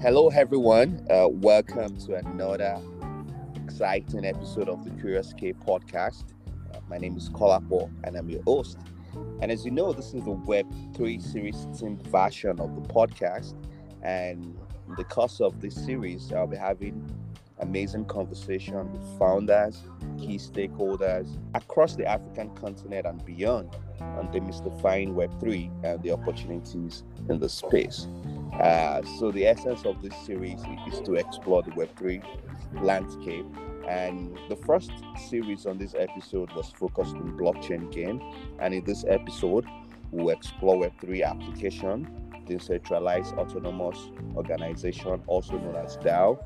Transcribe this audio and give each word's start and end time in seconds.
Hello, 0.00 0.28
everyone. 0.28 1.04
Uh, 1.10 1.26
welcome 1.28 1.96
to 1.96 2.14
another 2.14 2.80
exciting 3.64 4.24
episode 4.24 4.68
of 4.68 4.84
the 4.84 4.90
Curious 4.92 5.32
K 5.32 5.52
podcast. 5.52 6.22
Uh, 6.72 6.78
my 6.88 6.98
name 6.98 7.16
is 7.16 7.28
Kolapo, 7.30 7.90
and 8.04 8.14
I'm 8.14 8.30
your 8.30 8.44
host. 8.44 8.78
And 9.42 9.50
as 9.50 9.64
you 9.64 9.72
know, 9.72 9.92
this 9.92 10.14
is 10.14 10.22
the 10.22 10.36
Web3 10.36 11.20
series 11.20 11.56
themed 11.72 12.00
version 12.06 12.60
of 12.60 12.76
the 12.76 12.82
podcast. 12.82 13.54
And 14.02 14.56
in 14.86 14.94
the 14.96 15.02
course 15.02 15.40
of 15.40 15.60
this 15.60 15.74
series, 15.74 16.32
I'll 16.32 16.46
be 16.46 16.56
having 16.56 17.04
amazing 17.58 18.04
conversation 18.04 18.92
with 18.92 19.18
founders, 19.18 19.82
key 20.16 20.36
stakeholders 20.36 21.28
across 21.54 21.96
the 21.96 22.06
African 22.06 22.50
continent 22.50 23.04
and 23.04 23.24
beyond 23.24 23.74
on 24.00 24.28
demystifying 24.28 25.14
Web3 25.14 25.84
and 25.84 26.00
the 26.04 26.12
opportunities 26.12 27.02
in 27.28 27.40
the 27.40 27.48
space. 27.48 28.06
Uh, 28.54 29.02
so, 29.18 29.30
the 29.30 29.46
essence 29.46 29.84
of 29.84 30.02
this 30.02 30.14
series 30.24 30.60
is 30.90 31.00
to 31.00 31.14
explore 31.14 31.62
the 31.62 31.70
Web3 31.72 32.24
landscape. 32.82 33.46
And 33.88 34.38
the 34.48 34.56
first 34.56 34.92
series 35.28 35.64
on 35.64 35.78
this 35.78 35.94
episode 35.98 36.52
was 36.52 36.70
focused 36.70 37.14
on 37.14 37.38
blockchain 37.38 37.90
game. 37.90 38.20
And 38.60 38.74
in 38.74 38.84
this 38.84 39.04
episode, 39.08 39.64
we'll 40.10 40.30
explore 40.30 40.76
Web3 40.76 41.24
application, 41.24 42.28
decentralized 42.46 43.34
autonomous 43.34 43.98
organization, 44.36 45.22
also 45.26 45.58
known 45.58 45.76
as 45.76 45.96
DAO. 45.98 46.38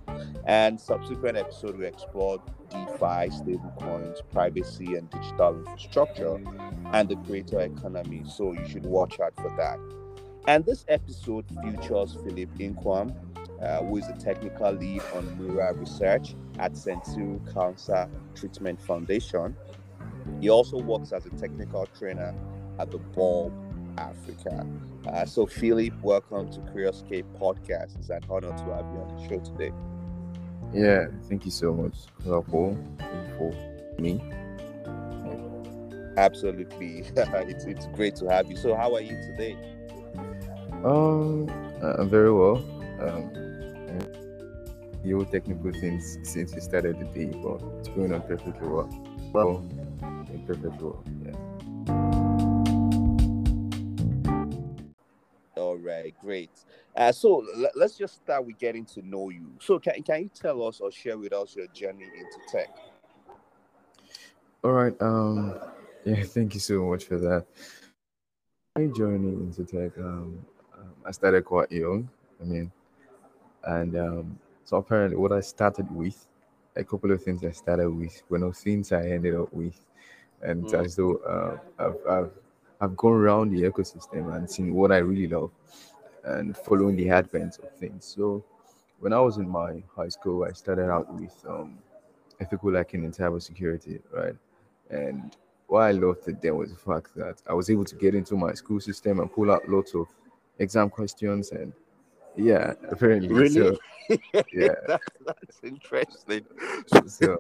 And 0.47 0.81
subsequent 0.81 1.37
episode, 1.37 1.79
we 1.79 1.87
explored 1.87 2.41
DeFi, 2.71 3.31
stablecoins, 3.31 4.19
privacy, 4.31 4.97
and 4.97 5.11
digital 5.11 5.57
infrastructure, 5.59 6.41
and 6.93 7.09
the 7.09 7.17
creator 7.17 7.61
economy. 7.61 8.23
So 8.27 8.53
you 8.53 8.69
should 8.69 8.87
watch 8.87 9.19
out 9.21 9.35
for 9.37 9.53
that. 9.57 9.79
And 10.49 10.65
this 10.65 10.85
episode 10.89 11.45
features 11.63 12.19
Philip 12.25 12.49
Inquam, 12.59 13.15
uh, 13.63 13.85
who 13.85 13.99
is 13.99 14.09
the 14.09 14.15
technical 14.15 14.73
lead 14.73 15.01
on 15.15 15.39
neural 15.39 15.73
research 15.75 16.35
at 16.59 16.77
Centurion 16.77 17.41
Cancer 17.55 18.09
Treatment 18.35 18.81
Foundation. 18.83 19.57
He 20.41 20.51
also 20.51 20.79
works 20.79 21.13
as 21.13 21.27
a 21.27 21.31
technical 21.31 21.87
trainer 21.97 22.35
at 22.81 22.91
the 22.91 22.99
Bulb 22.99 23.53
Africa. 23.97 24.67
Uh, 25.07 25.25
so, 25.25 25.47
Philip, 25.47 25.93
welcome 26.03 26.51
to 26.51 26.59
Curioscape 26.59 27.25
Podcast. 27.39 27.97
It's 27.99 28.11
an 28.11 28.23
honor 28.29 28.51
to 28.51 28.65
have 28.65 28.87
you 28.93 29.01
on 29.01 29.17
the 29.17 29.29
show 29.29 29.39
today. 29.39 29.73
Yeah, 30.75 31.07
thank 31.29 31.45
you 31.45 31.53
so 31.53 31.73
much, 31.73 31.95
Paul, 32.25 32.77
for 33.39 33.55
me. 34.01 34.21
Absolutely, 36.17 37.05
it's 37.17 37.65
it's 37.65 37.87
great 37.89 38.17
to 38.17 38.27
have 38.27 38.51
you. 38.51 38.57
So, 38.57 38.75
how 38.75 38.93
are 38.97 39.01
you 39.01 39.17
today? 39.23 39.57
Um, 40.85 41.49
I'm 41.81 42.09
very 42.11 42.33
well. 42.33 42.57
Um, 43.01 43.43
your 45.05 45.25
technical 45.25 45.73
things 45.73 46.19
since 46.23 46.55
we 46.55 46.61
started 46.61 46.99
the 46.99 47.05
day, 47.07 47.27
but 47.43 47.61
it's 47.79 47.89
going 47.89 48.13
on 48.13 48.23
perfectly 48.23 48.69
well. 48.69 48.89
Well, 49.33 49.65
perfectly 50.47 50.71
well. 50.81 51.05
Yeah. 51.25 51.37
All 55.57 55.77
right, 55.77 56.15
great. 56.21 56.51
Uh, 56.97 57.13
so 57.13 57.45
l- 57.57 57.71
let's 57.75 57.97
just 57.97 58.17
start 58.17 58.45
with 58.45 58.59
getting 58.59 58.85
to 58.85 59.03
know 59.03 59.31
you. 59.31 59.53
So 59.61 59.79
can, 59.79 60.03
can 60.03 60.23
you 60.23 60.31
tell 60.35 60.67
us 60.67 60.81
or 60.81 60.91
share 60.91 61.19
with 61.19 61.33
us 61.33 61.57
your 61.57 61.67
journey 61.69 62.05
into 62.05 62.39
tech? 62.51 62.69
All 64.63 64.73
right. 64.73 64.95
Um, 65.01 65.59
yeah, 66.05 66.23
thank 66.25 66.55
you 66.55 66.61
so 66.61 66.85
much 66.85 67.05
for 67.05 67.19
that. 67.19 67.47
My 68.77 68.87
journey 68.87 69.33
into 69.33 69.65
tech, 69.65 69.99
um, 69.99 70.45
I 71.07 71.11
started 71.13 71.45
quite 71.45 71.71
young. 71.73 72.09
I 72.41 72.45
mean, 72.45 72.73
and 73.65 73.97
um, 73.97 74.39
so 74.65 74.77
apparently, 74.79 75.17
what 75.17 75.33
I 75.33 75.41
started 75.41 75.91
with, 75.95 76.27
a 76.77 76.85
couple 76.85 77.13
of 77.13 77.23
things 77.23 77.45
I 77.45 77.51
started 77.53 77.91
with, 77.91 78.23
were 78.29 78.39
not 78.39 78.57
things 78.57 78.93
I 78.93 79.09
ended 79.09 79.35
up 79.35 79.53
with, 79.53 79.79
and 80.43 80.67
Mm. 80.67 80.75
as 80.75 80.97
though 80.97 81.17
uh, 81.19 81.59
I've, 81.79 81.97
I've 82.09 82.31
I've 82.81 82.97
gone 82.97 83.13
around 83.15 83.51
the 83.53 83.63
ecosystem 83.63 84.35
and 84.37 84.51
seen 84.51 84.75
what 84.75 84.93
I 84.93 84.99
really 84.99 85.29
love, 85.29 85.51
and 86.25 86.57
following 86.57 86.97
the 86.97 87.11
advent 87.11 87.59
of 87.63 87.73
things. 87.77 88.05
So, 88.05 88.45
when 89.01 89.13
I 89.13 89.21
was 89.21 89.39
in 89.39 89.49
my 89.49 89.83
high 89.97 90.09
school, 90.09 90.45
I 90.45 90.53
started 90.53 90.91
out 90.91 91.13
with 91.15 91.35
um, 91.49 91.79
ethical 92.41 92.75
hacking 92.75 93.05
and 93.05 93.15
cybersecurity, 93.15 94.01
right? 94.13 94.37
And 94.91 95.37
what 95.67 95.81
I 95.83 95.93
loved 95.93 96.29
it 96.29 96.43
then 96.43 96.57
was 96.57 96.71
the 96.71 96.79
fact 96.79 97.15
that 97.17 97.43
I 97.49 97.55
was 97.55 97.71
able 97.71 97.85
to 97.85 97.97
get 97.97 98.15
into 98.15 98.37
my 98.37 98.55
school 98.55 98.81
system 98.81 99.21
and 99.21 99.33
pull 99.33 99.51
out 99.51 99.69
lots 99.69 99.95
of 99.95 100.07
exam 100.59 100.91
questions 100.91 101.51
and 101.53 101.73
yeah, 102.37 102.73
apparently. 102.91 103.29
Really? 103.29 103.51
So 103.51 103.77
yeah. 104.53 104.69
that's, 104.87 105.07
that's 105.27 105.61
interesting. 105.63 106.47
so 107.07 107.37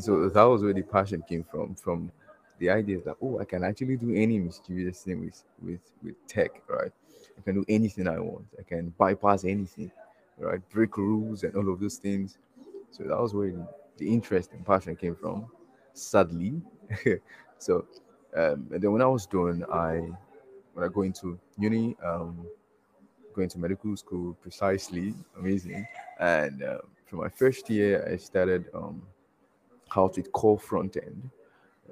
so 0.00 0.28
that 0.28 0.42
was 0.42 0.62
where 0.62 0.72
the 0.72 0.82
passion 0.82 1.22
came 1.28 1.44
from 1.44 1.74
from 1.74 2.10
the 2.58 2.70
idea 2.70 2.98
that 3.04 3.16
oh 3.22 3.38
i 3.38 3.44
can 3.44 3.64
actually 3.64 3.96
do 3.96 4.14
any 4.14 4.38
mysterious 4.38 5.02
thing 5.02 5.24
with 5.24 5.44
with 5.62 5.80
with 6.02 6.14
tech 6.26 6.62
right 6.68 6.92
i 7.38 7.42
can 7.42 7.54
do 7.54 7.64
anything 7.68 8.08
i 8.08 8.18
want 8.18 8.44
i 8.58 8.62
can 8.62 8.90
bypass 8.98 9.44
anything 9.44 9.90
right 10.38 10.66
break 10.70 10.96
rules 10.96 11.44
and 11.44 11.54
all 11.56 11.70
of 11.70 11.80
those 11.80 11.96
things 11.96 12.38
so 12.90 13.04
that 13.04 13.18
was 13.18 13.34
where 13.34 13.50
the, 13.50 13.66
the 13.98 14.08
interest 14.08 14.52
and 14.52 14.64
passion 14.66 14.96
came 14.96 15.14
from 15.14 15.46
sadly 15.92 16.60
so 17.58 17.86
um 18.36 18.66
and 18.72 18.80
then 18.82 18.92
when 18.92 19.02
i 19.02 19.06
was 19.06 19.26
done 19.26 19.64
i 19.72 20.00
when 20.76 20.84
i 20.84 20.92
go 20.92 21.02
into 21.02 21.38
uni 21.58 21.96
um 22.04 22.46
going 23.34 23.48
to 23.48 23.58
medical 23.58 23.94
school 23.96 24.34
precisely 24.40 25.14
amazing. 25.38 25.86
And 26.18 26.62
um, 26.62 26.80
for 27.04 27.16
my 27.16 27.28
first 27.28 27.68
year 27.70 28.06
i 28.10 28.16
started 28.16 28.66
um 28.74 29.02
how 29.88 30.08
to 30.08 30.22
core 30.22 30.58
front 30.58 30.96
end. 30.96 31.30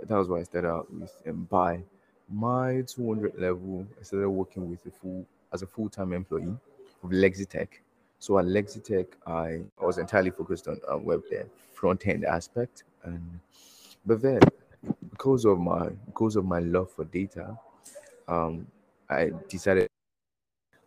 That 0.09 0.17
was 0.17 0.29
why 0.29 0.41
i 0.41 0.43
started 0.43 0.69
out 0.69 0.93
with 0.93 1.13
and 1.25 1.49
by 1.49 1.83
my 2.31 2.83
200 2.87 3.39
level 3.39 3.87
i 4.01 4.03
started 4.03 4.29
working 4.29 4.69
with 4.71 4.85
a 4.87 4.91
full 4.91 5.27
as 5.53 5.63
a 5.63 5.67
full-time 5.67 6.13
employee 6.13 6.57
of 7.03 7.11
lexitech. 7.11 7.69
So 8.19 8.39
at 8.39 8.45
lexitech 8.45 9.07
i, 9.27 9.61
I 9.81 9.85
was 9.85 9.99
entirely 9.99 10.31
focused 10.31 10.69
on 10.69 10.79
uh, 10.91 10.99
web 10.99 11.23
dev 11.31 11.49
front 11.73 12.07
end 12.07 12.25
aspect. 12.25 12.85
And 13.03 13.41
but 14.05 14.21
then 14.21 14.41
because 15.11 15.45
of 15.45 15.59
my 15.59 15.89
because 16.07 16.37
of 16.37 16.45
my 16.45 16.59
love 16.61 16.91
for 16.91 17.05
data 17.05 17.57
um 18.29 18.67
i 19.11 19.31
decided 19.49 19.89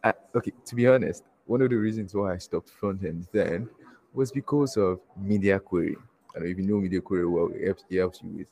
I, 0.04 0.14
okay, 0.36 0.52
to 0.66 0.76
be 0.76 0.88
honest, 0.88 1.24
one 1.46 1.62
of 1.62 1.70
the 1.70 1.76
reasons 1.76 2.14
why 2.14 2.34
I 2.34 2.38
stopped 2.38 2.70
front 2.70 3.04
end 3.04 3.28
then 3.32 3.70
was 4.14 4.32
because 4.32 4.78
of 4.78 5.00
media 5.16 5.60
query. 5.60 5.98
I 6.36 6.40
don't 6.40 6.44
know 6.46 6.52
if 6.52 6.58
you 6.58 6.64
know 6.68 6.80
media 6.80 7.02
query 7.02 7.26
well, 7.26 7.50
it 7.54 7.66
helps, 7.66 7.84
it 7.90 7.98
helps 7.98 8.22
you 8.22 8.30
with 8.30 8.48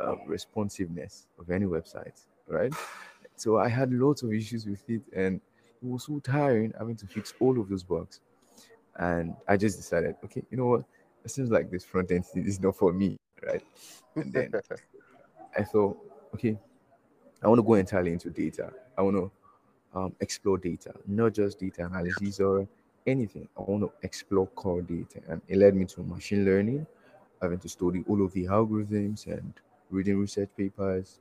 uh, 0.00 0.16
responsiveness 0.26 1.26
of 1.38 1.50
any 1.50 1.66
website, 1.66 2.20
right? 2.48 2.72
So 3.36 3.58
I 3.58 3.68
had 3.68 3.92
lots 3.92 4.22
of 4.22 4.32
issues 4.32 4.66
with 4.66 4.82
it, 4.88 5.02
and 5.14 5.36
it 5.82 5.86
was 5.86 6.04
so 6.04 6.18
tiring 6.20 6.72
having 6.78 6.96
to 6.96 7.06
fix 7.06 7.34
all 7.40 7.60
of 7.60 7.68
those 7.68 7.84
bugs. 7.84 8.20
And 8.96 9.34
I 9.46 9.56
just 9.56 9.76
decided, 9.78 10.16
okay, 10.24 10.42
you 10.50 10.56
know 10.56 10.66
what? 10.66 10.84
It 11.24 11.30
seems 11.30 11.50
like 11.50 11.70
this 11.70 11.84
front 11.84 12.10
end 12.10 12.24
is 12.34 12.60
not 12.60 12.76
for 12.76 12.92
me, 12.92 13.16
right? 13.44 13.62
And 14.16 14.32
then 14.32 14.54
I 15.58 15.64
thought, 15.64 15.98
okay, 16.34 16.58
I 17.46 17.48
want 17.48 17.60
to 17.60 17.62
go 17.62 17.74
entirely 17.74 18.10
into 18.12 18.28
data. 18.28 18.72
I 18.98 19.02
want 19.02 19.16
to 19.18 19.30
um, 19.94 20.16
explore 20.18 20.58
data, 20.58 20.92
not 21.06 21.32
just 21.32 21.60
data 21.60 21.86
analysis 21.86 22.40
or 22.40 22.66
anything. 23.06 23.48
I 23.56 23.62
want 23.62 23.84
to 23.84 23.92
explore 24.02 24.48
core 24.48 24.82
data. 24.82 25.20
And 25.28 25.40
it 25.46 25.58
led 25.58 25.76
me 25.76 25.84
to 25.84 26.02
machine 26.02 26.44
learning, 26.44 26.88
having 27.40 27.60
to 27.60 27.68
study 27.68 28.02
all 28.08 28.24
of 28.24 28.32
the 28.32 28.46
algorithms 28.46 29.28
and 29.28 29.54
reading 29.90 30.18
research 30.18 30.48
papers, 30.56 31.20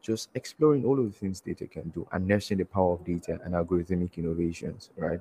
just 0.00 0.28
exploring 0.36 0.84
all 0.84 1.00
of 1.00 1.06
the 1.06 1.18
things 1.18 1.40
data 1.40 1.66
can 1.66 1.88
do, 1.88 2.06
harnessing 2.12 2.58
the 2.58 2.64
power 2.64 2.92
of 2.92 3.04
data 3.04 3.40
and 3.44 3.54
algorithmic 3.54 4.16
innovations, 4.16 4.90
right? 4.96 5.18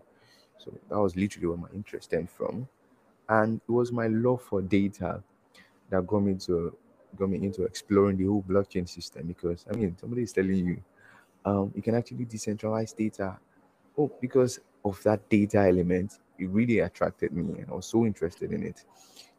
So 0.60 0.72
that 0.88 1.00
was 1.00 1.16
literally 1.16 1.48
where 1.48 1.58
my 1.58 1.70
interest 1.74 2.10
stemmed 2.10 2.30
from. 2.30 2.68
And 3.28 3.60
it 3.68 3.72
was 3.72 3.92
my 3.92 4.06
love 4.06 4.44
for 4.44 4.62
data 4.62 5.24
that 5.90 6.06
got 6.06 6.20
me 6.20 6.36
to 6.36 6.78
got 7.18 7.30
me 7.30 7.44
into 7.44 7.64
exploring 7.64 8.18
the 8.18 8.26
whole 8.26 8.44
blockchain 8.44 8.88
system 8.88 9.28
because 9.28 9.66
I 9.72 9.76
mean 9.76 9.96
somebody 10.00 10.24
is 10.24 10.34
telling 10.34 10.56
you 10.56 10.84
um, 11.46 11.72
you 11.76 11.82
can 11.82 11.96
actually 11.96 12.26
decentralize 12.26 12.96
data. 12.96 13.38
Oh, 13.98 14.12
because 14.22 14.60
of 14.86 15.02
that 15.04 15.28
data 15.30 15.60
element, 15.60 16.20
it 16.40 16.50
really 16.50 16.80
attracted 16.80 17.32
me, 17.32 17.60
and 17.60 17.70
I 17.70 17.74
was 17.76 17.86
so 17.86 18.06
interested 18.06 18.52
in 18.52 18.64
it. 18.64 18.86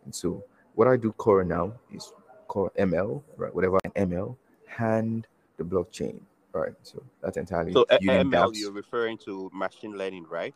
And 0.04 0.14
so, 0.14 0.44
what 0.74 0.86
I 0.88 0.96
do 0.96 1.12
core 1.12 1.44
now 1.44 1.72
is 1.92 2.12
core 2.46 2.72
ML, 2.78 3.22
right? 3.36 3.54
Whatever 3.54 3.78
an 3.84 4.10
ML, 4.10 4.36
and 4.78 5.26
the 5.56 5.64
blockchain, 5.64 6.20
right? 6.52 6.72
So 6.82 7.02
that's 7.22 7.36
entirely 7.36 7.72
So 7.72 7.86
ML, 7.90 8.30
dApps. 8.30 8.58
you're 8.60 8.72
referring 8.72 9.18
to 9.18 9.50
machine 9.52 9.96
learning, 9.96 10.26
right? 10.30 10.54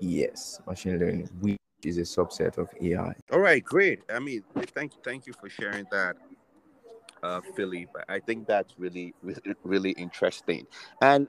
Yes, 0.00 0.60
machine 0.66 0.98
learning, 0.98 1.28
which 1.40 1.58
is 1.82 1.98
a 1.98 2.02
subset 2.02 2.58
of 2.58 2.68
AI. 2.80 3.14
All 3.32 3.40
right, 3.40 3.62
great. 3.62 4.00
I 4.12 4.18
mean, 4.18 4.42
thank 4.74 4.94
you, 4.94 5.00
thank 5.04 5.26
you 5.26 5.32
for 5.32 5.48
sharing 5.48 5.86
that, 5.90 6.16
uh, 7.22 7.40
Philip. 7.56 7.88
I 8.08 8.18
think 8.20 8.46
that's 8.46 8.74
really, 8.78 9.14
really, 9.22 9.54
really 9.64 9.90
interesting. 9.92 10.66
And 11.00 11.28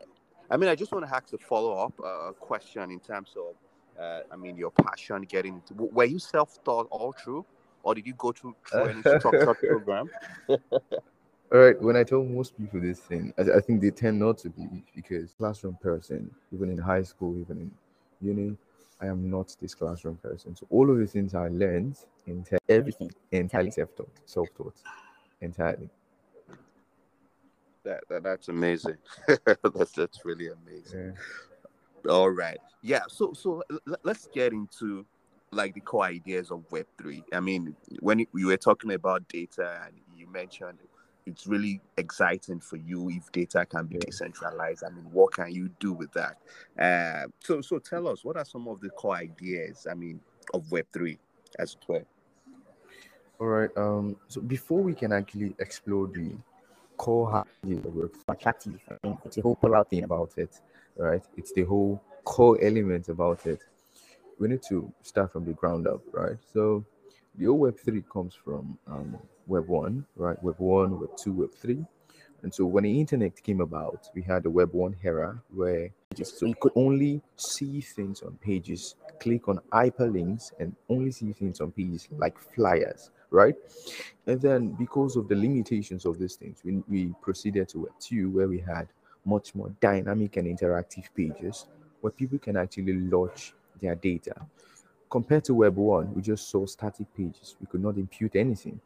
I 0.50 0.58
mean, 0.58 0.70
I 0.70 0.76
just 0.76 0.92
want 0.92 1.06
to 1.06 1.16
ask 1.16 1.34
a 1.34 1.38
follow 1.38 1.74
up 1.74 1.94
uh, 2.04 2.32
question 2.34 2.92
in 2.92 3.00
terms 3.00 3.36
of 3.38 3.56
uh, 4.00 4.22
I 4.32 4.36
mean, 4.36 4.58
your 4.58 4.72
passion 4.72 5.24
getting 5.24 5.56
into. 5.56 5.74
Were 5.74 6.06
you 6.06 6.20
self-taught 6.20 6.88
all 6.90 7.12
through, 7.12 7.46
or 7.84 7.96
did 7.96 8.08
you 8.08 8.14
go 8.14 8.32
through 8.32 8.56
through 8.66 8.86
any 8.86 9.02
structured 9.20 9.58
program? 9.60 10.10
All 11.52 11.58
right, 11.60 11.82
when 11.82 11.98
I 11.98 12.04
tell 12.04 12.24
most 12.24 12.58
people 12.58 12.80
this 12.80 13.00
thing, 13.00 13.34
I, 13.38 13.58
I, 13.58 13.60
think 13.60 13.82
they 13.82 13.90
tend 13.90 14.20
not 14.20 14.38
to 14.40 14.50
be 14.50 14.84
because 14.96 15.34
classroom 15.34 15.78
person, 15.82 16.30
even 16.54 16.70
in 16.70 16.78
high 16.78 17.02
school, 17.02 17.40
even 17.40 17.58
in 17.58 17.72
uni, 18.22 18.56
I 19.02 19.08
am 19.08 19.32
not 19.32 19.56
this 19.60 19.74
classroom 19.74 20.18
person. 20.18 20.56
So 20.56 20.68
all 20.70 20.92
of 20.92 21.00
the 21.00 21.08
things 21.08 21.34
I 21.34 21.48
learned, 21.48 21.98
enta- 22.28 22.60
everything 22.70 23.12
entirely 23.32 23.72
self-taught, 23.72 24.12
self-taught, 24.26 24.76
entirely. 25.42 25.90
That, 27.84 28.02
that 28.10 28.24
that's 28.24 28.50
amazing. 28.50 28.98
that's 29.46 29.92
that's 29.94 30.26
really 30.26 30.50
amazing. 30.50 31.16
Yeah. 32.06 32.12
All 32.12 32.30
right, 32.30 32.60
yeah. 32.82 33.04
So 33.08 33.34
so 33.34 33.64
l- 33.72 33.98
let's 34.04 34.28
get 34.28 34.54
into 34.54 35.06
like 35.52 35.74
the 35.74 35.82
core 35.82 36.06
ideas 36.06 36.52
of 36.52 36.64
Web 36.72 36.86
three. 36.98 37.24
I 37.34 37.40
mean, 37.40 37.76
when 38.02 38.20
you 38.20 38.48
were 38.48 38.58
talking 38.58 38.92
about 38.92 39.28
data 39.28 39.82
and 39.86 39.96
you 40.16 40.28
mentioned 40.28 40.80
it's 41.30 41.46
really 41.46 41.80
exciting 41.98 42.60
for 42.60 42.78
you 42.78 43.10
if 43.10 43.32
data 43.32 43.66
can 43.66 43.86
be 43.86 43.96
yeah. 43.96 44.06
decentralized. 44.08 44.84
I 44.84 44.90
mean, 44.90 45.06
what 45.12 45.34
can 45.34 45.54
you 45.54 45.70
do 45.80 45.94
with 45.94 46.12
that? 46.14 46.38
Uh, 46.78 47.28
so, 47.40 47.62
so 47.62 47.78
tell 47.78 48.08
us 48.08 48.26
what 48.26 48.38
are 48.38 48.46
some 48.46 48.68
of 48.68 48.82
the 48.82 48.90
core 48.90 49.16
ideas? 49.16 49.86
I 49.90 49.94
mean, 49.94 50.20
of 50.54 50.70
Web 50.72 50.88
three 50.92 51.20
as 51.58 51.74
it 51.74 51.88
were. 51.88 52.06
All 53.40 53.48
right. 53.48 53.70
Um. 53.78 54.18
So 54.28 54.42
before 54.42 54.82
we 54.82 54.94
can 54.94 55.12
actually 55.14 55.56
explore 55.60 56.08
the 56.08 56.32
core 56.98 57.46
of 57.64 58.12
attractive, 58.28 58.80
I 58.90 59.08
mean, 59.08 59.18
it's 59.24 59.38
the 59.38 59.42
whole 59.42 59.56
polar 59.56 59.84
thing 59.86 60.04
about 60.04 60.34
it, 60.38 60.60
right? 60.98 61.24
It's 61.38 61.54
the 61.54 61.64
whole 61.64 62.02
core 62.26 62.58
element 62.62 63.08
about 63.08 63.46
it. 63.46 63.64
We 64.40 64.50
need 64.50 64.62
to 64.70 64.92
start 65.02 65.32
from 65.32 65.46
the 65.46 65.54
ground 65.54 65.88
up, 65.88 66.02
right? 66.12 66.38
So 66.54 66.86
the 67.38 67.48
old 67.48 67.62
Web 67.62 67.80
three 67.80 68.04
comes 68.12 68.36
from 68.36 68.78
um, 68.88 69.18
Web 69.48 69.68
1, 69.68 70.06
right? 70.16 70.42
Web 70.44 70.56
1, 70.58 71.00
Web 71.00 71.10
2, 71.18 71.34
Web 71.34 71.54
3. 71.54 71.86
And 72.44 72.54
so 72.54 72.66
when 72.66 72.84
the 72.84 73.00
internet 73.00 73.42
came 73.42 73.62
about, 73.62 74.10
we 74.14 74.22
had 74.22 74.44
the 74.44 74.50
Web 74.50 74.74
1 74.74 74.96
era 75.04 75.42
where 75.54 75.90
so 76.22 76.46
you 76.46 76.56
could 76.60 76.72
only 76.76 77.22
see 77.36 77.82
things 77.82 78.22
on 78.22 78.38
pages, 78.42 78.96
click 79.20 79.48
on 79.48 79.60
hyperlinks, 79.72 80.52
and 80.60 80.76
only 80.90 81.12
see 81.12 81.32
things 81.34 81.62
on 81.62 81.72
pages 81.72 82.08
like 82.18 82.38
flyers, 82.40 83.12
right? 83.32 83.56
And 84.28 84.42
then 84.42 84.70
because 84.70 85.16
of 85.16 85.28
the 85.28 85.36
limitations 85.36 86.06
of 86.06 86.20
these 86.20 86.36
things, 86.36 86.60
we, 86.64 86.84
we 86.88 87.14
proceeded 87.22 87.70
to 87.70 87.80
Web 87.80 87.94
2 88.00 88.30
where 88.30 88.48
we 88.48 88.60
had 88.60 88.88
much 89.26 89.54
more 89.56 89.72
dynamic 89.80 90.38
and 90.38 90.48
interactive 90.48 91.06
pages 91.16 91.68
where 92.02 92.12
people 92.12 92.40
can 92.40 92.58
actually 92.58 92.94
launch 92.94 93.54
their 93.82 93.96
data. 93.96 94.36
Compared 95.10 95.44
to 95.46 95.54
Web 95.56 95.76
1, 95.76 96.14
we 96.14 96.22
just 96.22 96.50
saw 96.50 96.66
static 96.66 97.08
pages. 97.16 97.56
We 97.60 97.68
could 97.68 97.82
not 97.82 97.98
impute 97.98 98.36
anything. 98.36 98.80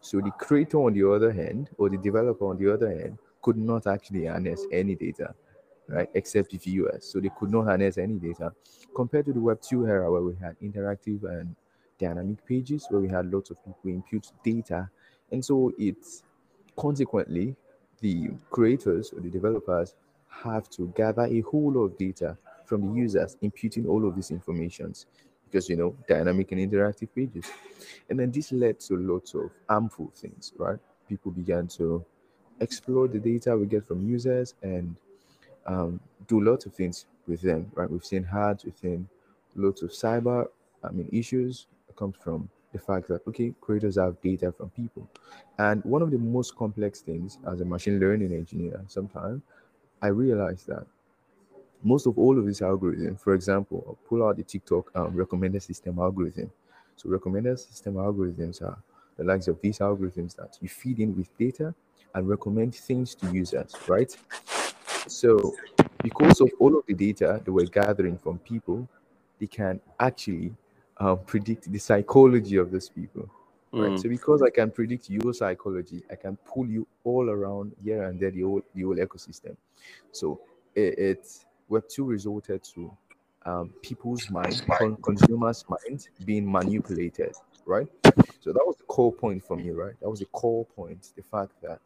So 0.00 0.20
the 0.20 0.30
creator 0.30 0.78
on 0.78 0.92
the 0.92 1.08
other 1.10 1.32
hand, 1.32 1.70
or 1.78 1.88
the 1.88 1.96
developer 1.96 2.46
on 2.46 2.58
the 2.58 2.72
other 2.72 2.88
hand, 2.88 3.18
could 3.42 3.56
not 3.56 3.86
actually 3.86 4.26
harness 4.26 4.66
any 4.72 4.94
data, 4.94 5.34
right? 5.88 6.08
Except 6.14 6.52
if 6.54 6.66
US. 6.66 7.04
So 7.04 7.20
they 7.20 7.30
could 7.38 7.50
not 7.50 7.64
harness 7.64 7.98
any 7.98 8.14
data. 8.14 8.52
Compared 8.94 9.26
to 9.26 9.32
the 9.32 9.40
Web 9.40 9.60
2 9.60 9.86
era 9.86 10.10
where 10.10 10.22
we 10.22 10.34
had 10.36 10.58
interactive 10.60 11.22
and 11.24 11.54
dynamic 11.98 12.44
pages, 12.46 12.86
where 12.90 13.00
we 13.00 13.08
had 13.08 13.32
lots 13.32 13.50
of 13.50 13.62
people 13.64 13.90
impute 13.90 14.30
data. 14.44 14.90
And 15.30 15.44
so 15.44 15.72
it's 15.78 16.22
consequently 16.76 17.56
the 18.00 18.30
creators 18.50 19.12
or 19.12 19.20
the 19.20 19.30
developers 19.30 19.94
have 20.28 20.68
to 20.70 20.92
gather 20.96 21.24
a 21.24 21.40
whole 21.40 21.72
lot 21.72 21.84
of 21.84 21.98
data 21.98 22.36
from 22.64 22.86
the 22.86 23.00
users, 23.00 23.36
imputing 23.42 23.86
all 23.86 24.06
of 24.06 24.14
these 24.14 24.30
informations 24.30 25.06
because 25.44 25.68
you 25.68 25.76
know 25.76 25.96
dynamic 26.06 26.52
and 26.52 26.60
interactive 26.70 27.08
pages. 27.14 27.46
And 28.10 28.18
then 28.20 28.30
this 28.30 28.52
led 28.52 28.80
to 28.80 28.96
lots 28.96 29.34
of 29.34 29.50
harmful 29.68 30.12
things 30.14 30.52
right? 30.58 30.78
People 31.08 31.32
began 31.32 31.66
to 31.68 32.04
explore 32.60 33.08
the 33.08 33.18
data 33.18 33.56
we 33.56 33.66
get 33.66 33.86
from 33.86 34.06
users 34.06 34.54
and 34.62 34.96
um, 35.66 36.00
do 36.26 36.40
lots 36.40 36.66
of 36.66 36.74
things 36.74 37.06
with 37.26 37.40
them 37.40 37.70
right? 37.74 37.90
We've 37.90 38.04
seen 38.04 38.24
hard 38.24 38.60
we've 38.64 38.76
seen 38.76 39.08
lots 39.54 39.82
of 39.82 39.90
cyber 39.90 40.46
i 40.84 40.90
mean 40.90 41.08
issues 41.12 41.66
comes 41.98 42.16
from 42.22 42.48
the 42.72 42.78
fact 42.78 43.08
that 43.08 43.20
okay 43.26 43.52
creators 43.60 43.96
have 43.96 44.20
data 44.20 44.52
from 44.52 44.70
people 44.70 45.08
and 45.58 45.84
one 45.84 46.02
of 46.02 46.10
the 46.10 46.18
most 46.18 46.56
complex 46.56 47.00
things 47.00 47.38
as 47.50 47.60
a 47.60 47.64
machine 47.64 47.98
learning 47.98 48.32
engineer 48.32 48.80
sometimes 48.86 49.42
i 50.02 50.08
realized 50.08 50.66
that 50.66 50.86
most 51.82 52.06
of 52.06 52.18
all 52.18 52.38
of 52.38 52.46
these 52.46 52.60
algorithms, 52.60 53.20
for 53.20 53.34
example, 53.34 53.84
I'll 53.86 53.98
pull 54.08 54.26
out 54.26 54.36
the 54.36 54.42
TikTok 54.42 54.90
um, 54.94 55.14
recommended 55.14 55.62
system 55.62 55.98
algorithm. 55.98 56.50
So 56.96 57.08
recommended 57.08 57.58
system 57.58 57.94
algorithms 57.94 58.62
are 58.62 58.78
the 59.16 59.24
likes 59.24 59.48
of 59.48 59.60
these 59.60 59.78
algorithms 59.78 60.36
that 60.36 60.58
you 60.60 60.68
feed 60.68 60.98
in 61.00 61.16
with 61.16 61.36
data 61.38 61.74
and 62.14 62.28
recommend 62.28 62.74
things 62.74 63.14
to 63.16 63.32
users, 63.32 63.72
right? 63.86 64.16
So 65.06 65.54
because 66.02 66.40
of 66.40 66.50
all 66.58 66.76
of 66.76 66.84
the 66.86 66.94
data 66.94 67.40
that 67.44 67.52
we're 67.52 67.66
gathering 67.66 68.18
from 68.18 68.38
people, 68.38 68.88
they 69.38 69.46
can 69.46 69.80
actually 70.00 70.52
um, 70.98 71.18
predict 71.26 71.70
the 71.70 71.78
psychology 71.78 72.56
of 72.56 72.70
those 72.70 72.88
people. 72.88 73.28
Right. 73.72 73.92
Mm. 73.92 74.02
So 74.02 74.08
because 74.08 74.42
I 74.42 74.50
can 74.50 74.70
predict 74.70 75.10
your 75.10 75.34
psychology, 75.34 76.02
I 76.10 76.16
can 76.16 76.36
pull 76.36 76.66
you 76.66 76.86
all 77.04 77.28
around 77.28 77.72
here 77.82 78.04
and 78.04 78.18
there, 78.18 78.30
the 78.30 78.42
whole 78.42 78.62
the 78.74 78.82
whole 78.82 78.96
ecosystem. 78.96 79.56
So 80.12 80.40
it, 80.74 80.98
it's 80.98 81.44
Web 81.68 81.84
2 81.88 82.04
resulted 82.04 82.64
to 82.74 82.90
um, 83.44 83.72
people's 83.82 84.30
mind, 84.30 84.62
con- 84.78 84.96
consumers' 84.96 85.64
mind 85.68 86.08
being 86.24 86.50
manipulated, 86.50 87.34
right? 87.66 87.88
So 88.40 88.52
that 88.52 88.64
was 88.66 88.76
the 88.76 88.84
core 88.84 89.12
point 89.12 89.44
for 89.44 89.56
me, 89.56 89.70
right? 89.70 89.94
That 90.00 90.08
was 90.08 90.20
the 90.20 90.26
core 90.26 90.64
point, 90.64 91.12
the 91.14 91.22
fact 91.22 91.52
that 91.62 91.80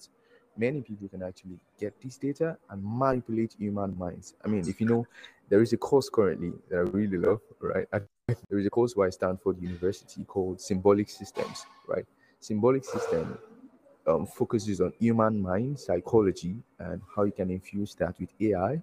many 0.56 0.80
people 0.82 1.08
can 1.08 1.22
actually 1.22 1.58
get 1.78 2.00
this 2.00 2.16
data 2.16 2.56
and 2.70 2.82
manipulate 2.84 3.54
human 3.58 3.96
minds. 3.98 4.34
I 4.44 4.48
mean, 4.48 4.68
if 4.68 4.80
you 4.80 4.86
know, 4.86 5.06
there 5.48 5.62
is 5.62 5.72
a 5.72 5.76
course 5.76 6.08
currently 6.08 6.52
that 6.70 6.76
I 6.76 6.80
really 6.80 7.18
love, 7.18 7.40
right? 7.60 7.86
I, 7.92 8.00
there 8.48 8.58
is 8.58 8.66
a 8.66 8.70
course 8.70 8.94
by 8.94 9.10
Stanford 9.10 9.60
University 9.60 10.24
called 10.24 10.60
Symbolic 10.60 11.08
Systems, 11.08 11.66
right? 11.86 12.04
Symbolic 12.40 12.84
System 12.84 13.38
um, 14.06 14.26
focuses 14.26 14.80
on 14.80 14.92
human 14.98 15.40
mind 15.40 15.78
psychology 15.78 16.56
and 16.78 17.00
how 17.14 17.24
you 17.24 17.32
can 17.32 17.50
infuse 17.50 17.94
that 17.96 18.18
with 18.18 18.30
AI 18.40 18.82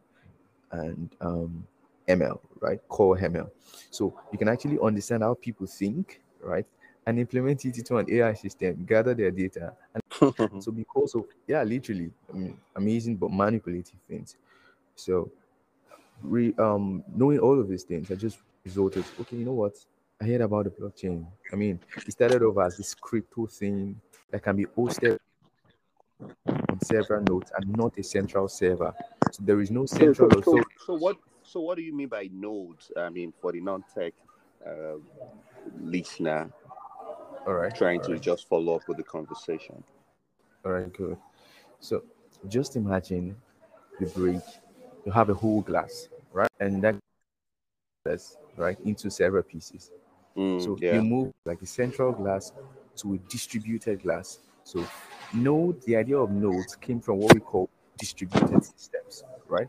and 0.71 1.09
um, 1.21 1.65
ML, 2.07 2.39
right? 2.59 2.79
Core 2.87 3.17
ML. 3.17 3.49
So 3.91 4.19
you 4.31 4.37
can 4.37 4.47
actually 4.47 4.79
understand 4.81 5.23
how 5.23 5.35
people 5.35 5.67
think, 5.67 6.21
right? 6.41 6.65
And 7.05 7.19
implement 7.19 7.65
it 7.65 7.77
into 7.77 7.97
an 7.97 8.05
AI 8.09 8.33
system, 8.33 8.85
gather 8.85 9.13
their 9.13 9.31
data. 9.31 9.73
And 9.93 10.03
so 10.63 10.71
because 10.71 11.15
of, 11.15 11.25
yeah, 11.47 11.63
literally, 11.63 12.11
I 12.31 12.37
mean, 12.37 12.57
amazing 12.75 13.15
but 13.17 13.31
manipulative 13.31 13.99
things. 14.07 14.37
So 14.95 15.31
re, 16.21 16.53
um, 16.57 17.03
knowing 17.15 17.39
all 17.39 17.59
of 17.59 17.67
these 17.67 17.83
things, 17.83 18.11
I 18.11 18.15
just 18.15 18.37
resulted, 18.65 19.05
okay, 19.19 19.37
you 19.37 19.45
know 19.45 19.53
what? 19.53 19.73
I 20.21 20.25
heard 20.25 20.41
about 20.41 20.65
the 20.65 20.71
blockchain. 20.71 21.25
I 21.51 21.55
mean, 21.55 21.79
it 21.95 22.11
started 22.11 22.43
off 22.43 22.57
as 22.65 22.77
this 22.77 22.93
crypto 22.93 23.47
thing 23.47 23.99
that 24.31 24.43
can 24.43 24.55
be 24.55 24.65
hosted 24.65 25.17
on 26.45 26.81
several 26.81 27.23
nodes 27.23 27.51
and 27.55 27.75
not 27.77 27.97
a 27.97 28.03
central 28.03 28.47
server. 28.47 28.93
So 29.31 29.43
there 29.43 29.61
is 29.61 29.71
no 29.71 29.85
central. 29.85 30.29
So, 30.31 30.41
so, 30.41 30.63
so, 30.85 30.97
what? 30.97 31.17
So 31.43 31.61
what 31.61 31.77
do 31.77 31.83
you 31.83 31.95
mean 31.95 32.09
by 32.09 32.29
nodes? 32.31 32.91
I 32.95 33.09
mean, 33.09 33.33
for 33.41 33.51
the 33.51 33.61
non-tech 33.61 34.13
uh, 34.65 34.97
listener, 35.79 36.51
all 37.47 37.53
right, 37.53 37.73
trying 37.73 37.99
all 38.01 38.05
to 38.07 38.11
right. 38.13 38.21
just 38.21 38.47
follow 38.47 38.75
up 38.75 38.87
with 38.87 38.97
the 38.97 39.03
conversation. 39.03 39.83
All 40.65 40.73
right, 40.73 40.91
good. 40.93 41.17
So 41.79 42.03
just 42.47 42.75
imagine 42.75 43.35
the 43.99 44.07
break. 44.07 44.41
You 45.05 45.11
have 45.11 45.29
a 45.29 45.33
whole 45.33 45.61
glass, 45.61 46.09
right, 46.33 46.49
and 46.59 46.83
that 46.83 46.95
glass, 48.05 48.37
right, 48.59 48.77
into 48.85 49.09
several 49.09 49.43
pieces. 49.43 49.91
Mm, 50.37 50.63
so 50.63 50.77
yeah. 50.79 50.95
you 50.95 51.01
move 51.01 51.33
like 51.45 51.61
a 51.61 51.65
central 51.65 52.11
glass 52.11 52.51
to 52.97 53.15
a 53.15 53.17
distributed 53.29 54.03
glass. 54.03 54.39
So 54.63 54.85
node, 55.33 55.81
the 55.83 55.95
idea 55.95 56.17
of 56.17 56.29
nodes 56.29 56.75
came 56.75 56.99
from 56.99 57.19
what 57.19 57.33
we 57.33 57.39
call 57.39 57.69
distributed 57.97 58.63
systems, 58.63 59.23
right? 59.47 59.67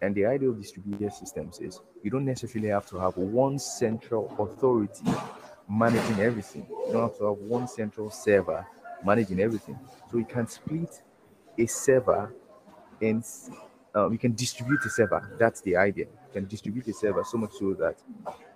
And 0.00 0.14
the 0.14 0.26
idea 0.26 0.48
of 0.48 0.60
distributed 0.60 1.12
systems 1.12 1.60
is 1.60 1.80
you 2.02 2.10
don't 2.10 2.24
necessarily 2.24 2.70
have 2.70 2.86
to 2.86 2.98
have 2.98 3.16
one 3.16 3.58
central 3.58 4.34
authority 4.38 5.04
managing 5.68 6.20
everything. 6.20 6.66
You 6.86 6.92
don't 6.92 7.02
have 7.02 7.18
to 7.18 7.24
have 7.26 7.38
one 7.38 7.68
central 7.68 8.10
server 8.10 8.66
managing 9.04 9.40
everything. 9.40 9.78
So 10.10 10.18
you 10.18 10.24
can 10.24 10.46
split 10.46 11.02
a 11.58 11.66
server 11.66 12.34
and 13.00 13.24
uh, 13.94 14.10
you 14.10 14.18
can 14.18 14.34
distribute 14.34 14.84
a 14.84 14.90
server. 14.90 15.36
That's 15.38 15.60
the 15.60 15.76
idea. 15.76 16.06
Can 16.34 16.46
distribute 16.46 16.86
a 16.88 16.92
server 16.92 17.24
so 17.24 17.38
much 17.38 17.52
so 17.52 17.72
that 17.74 17.96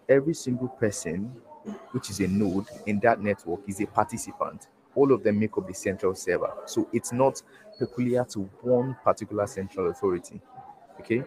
every 0.08 0.34
single 0.34 0.68
person, 0.68 1.32
which 1.92 2.10
is 2.10 2.20
a 2.20 2.28
node 2.28 2.66
in 2.86 3.00
that 3.00 3.22
network, 3.22 3.60
is 3.66 3.80
a 3.80 3.86
participant 3.86 4.68
all 4.98 5.12
of 5.12 5.22
them 5.22 5.38
make 5.38 5.56
up 5.56 5.66
the 5.66 5.74
central 5.74 6.14
server. 6.14 6.52
So 6.66 6.88
it's 6.92 7.12
not 7.12 7.40
peculiar 7.78 8.24
to 8.30 8.40
one 8.62 8.96
particular 9.04 9.46
central 9.46 9.90
authority. 9.90 10.40
Okay. 11.00 11.22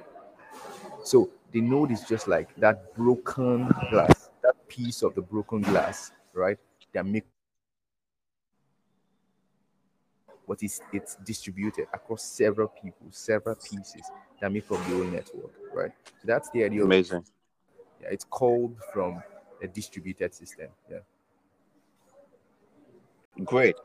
So 1.05 1.29
the 1.51 1.61
node 1.61 1.91
is 1.91 2.03
just 2.03 2.27
like 2.27 2.53
that 2.57 2.93
broken 2.95 3.69
glass, 3.89 4.29
that 4.43 4.55
piece 4.67 5.03
of 5.03 5.15
the 5.15 5.21
broken 5.21 5.61
glass, 5.61 6.11
right? 6.33 6.57
That 6.93 7.05
make 7.05 7.23
but 10.47 10.61
it's 10.63 10.81
it's 10.91 11.15
distributed 11.23 11.87
across 11.93 12.23
several 12.23 12.67
people, 12.67 13.07
several 13.11 13.55
pieces 13.55 14.03
that 14.41 14.51
make 14.51 14.69
up 14.69 14.79
the 14.79 14.95
whole 14.95 15.03
network, 15.05 15.53
right? 15.73 15.91
So 16.05 16.25
that's 16.25 16.49
the 16.51 16.63
idea. 16.63 16.83
Amazing. 16.83 17.25
Yeah, 18.01 18.09
it's 18.11 18.25
called 18.25 18.75
from 18.93 19.21
a 19.61 19.67
distributed 19.67 20.33
system. 20.33 20.67
Yeah. 20.89 20.99
Great. 23.43 23.75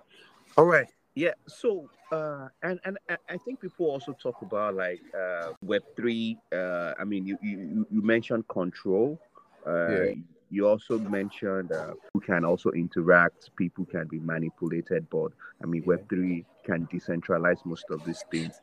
All 0.56 0.64
right. 0.64 0.88
Yeah. 1.14 1.32
So, 1.46 1.88
uh, 2.12 2.48
and 2.62 2.80
and 2.84 2.98
I 3.28 3.36
think 3.38 3.60
people 3.60 3.86
also 3.86 4.12
talk 4.12 4.42
about 4.42 4.74
like 4.74 5.00
uh, 5.14 5.52
Web 5.62 5.82
three. 5.96 6.38
Uh, 6.52 6.94
I 6.98 7.04
mean, 7.04 7.26
you 7.26 7.38
you 7.42 7.86
you 7.90 8.02
mentioned 8.02 8.48
control. 8.48 9.20
Uh, 9.66 9.88
yeah. 9.88 10.14
You 10.48 10.68
also 10.68 10.98
mentioned 10.98 11.72
uh, 11.72 11.94
who 12.12 12.20
can 12.20 12.44
also 12.44 12.70
interact. 12.70 13.50
People 13.56 13.84
can 13.84 14.06
be 14.06 14.20
manipulated, 14.20 15.10
but 15.10 15.32
I 15.62 15.66
mean, 15.66 15.82
Web 15.84 16.08
three 16.08 16.44
can 16.64 16.86
decentralize 16.86 17.64
most 17.64 17.86
of 17.90 18.04
these 18.04 18.24
things. 18.30 18.60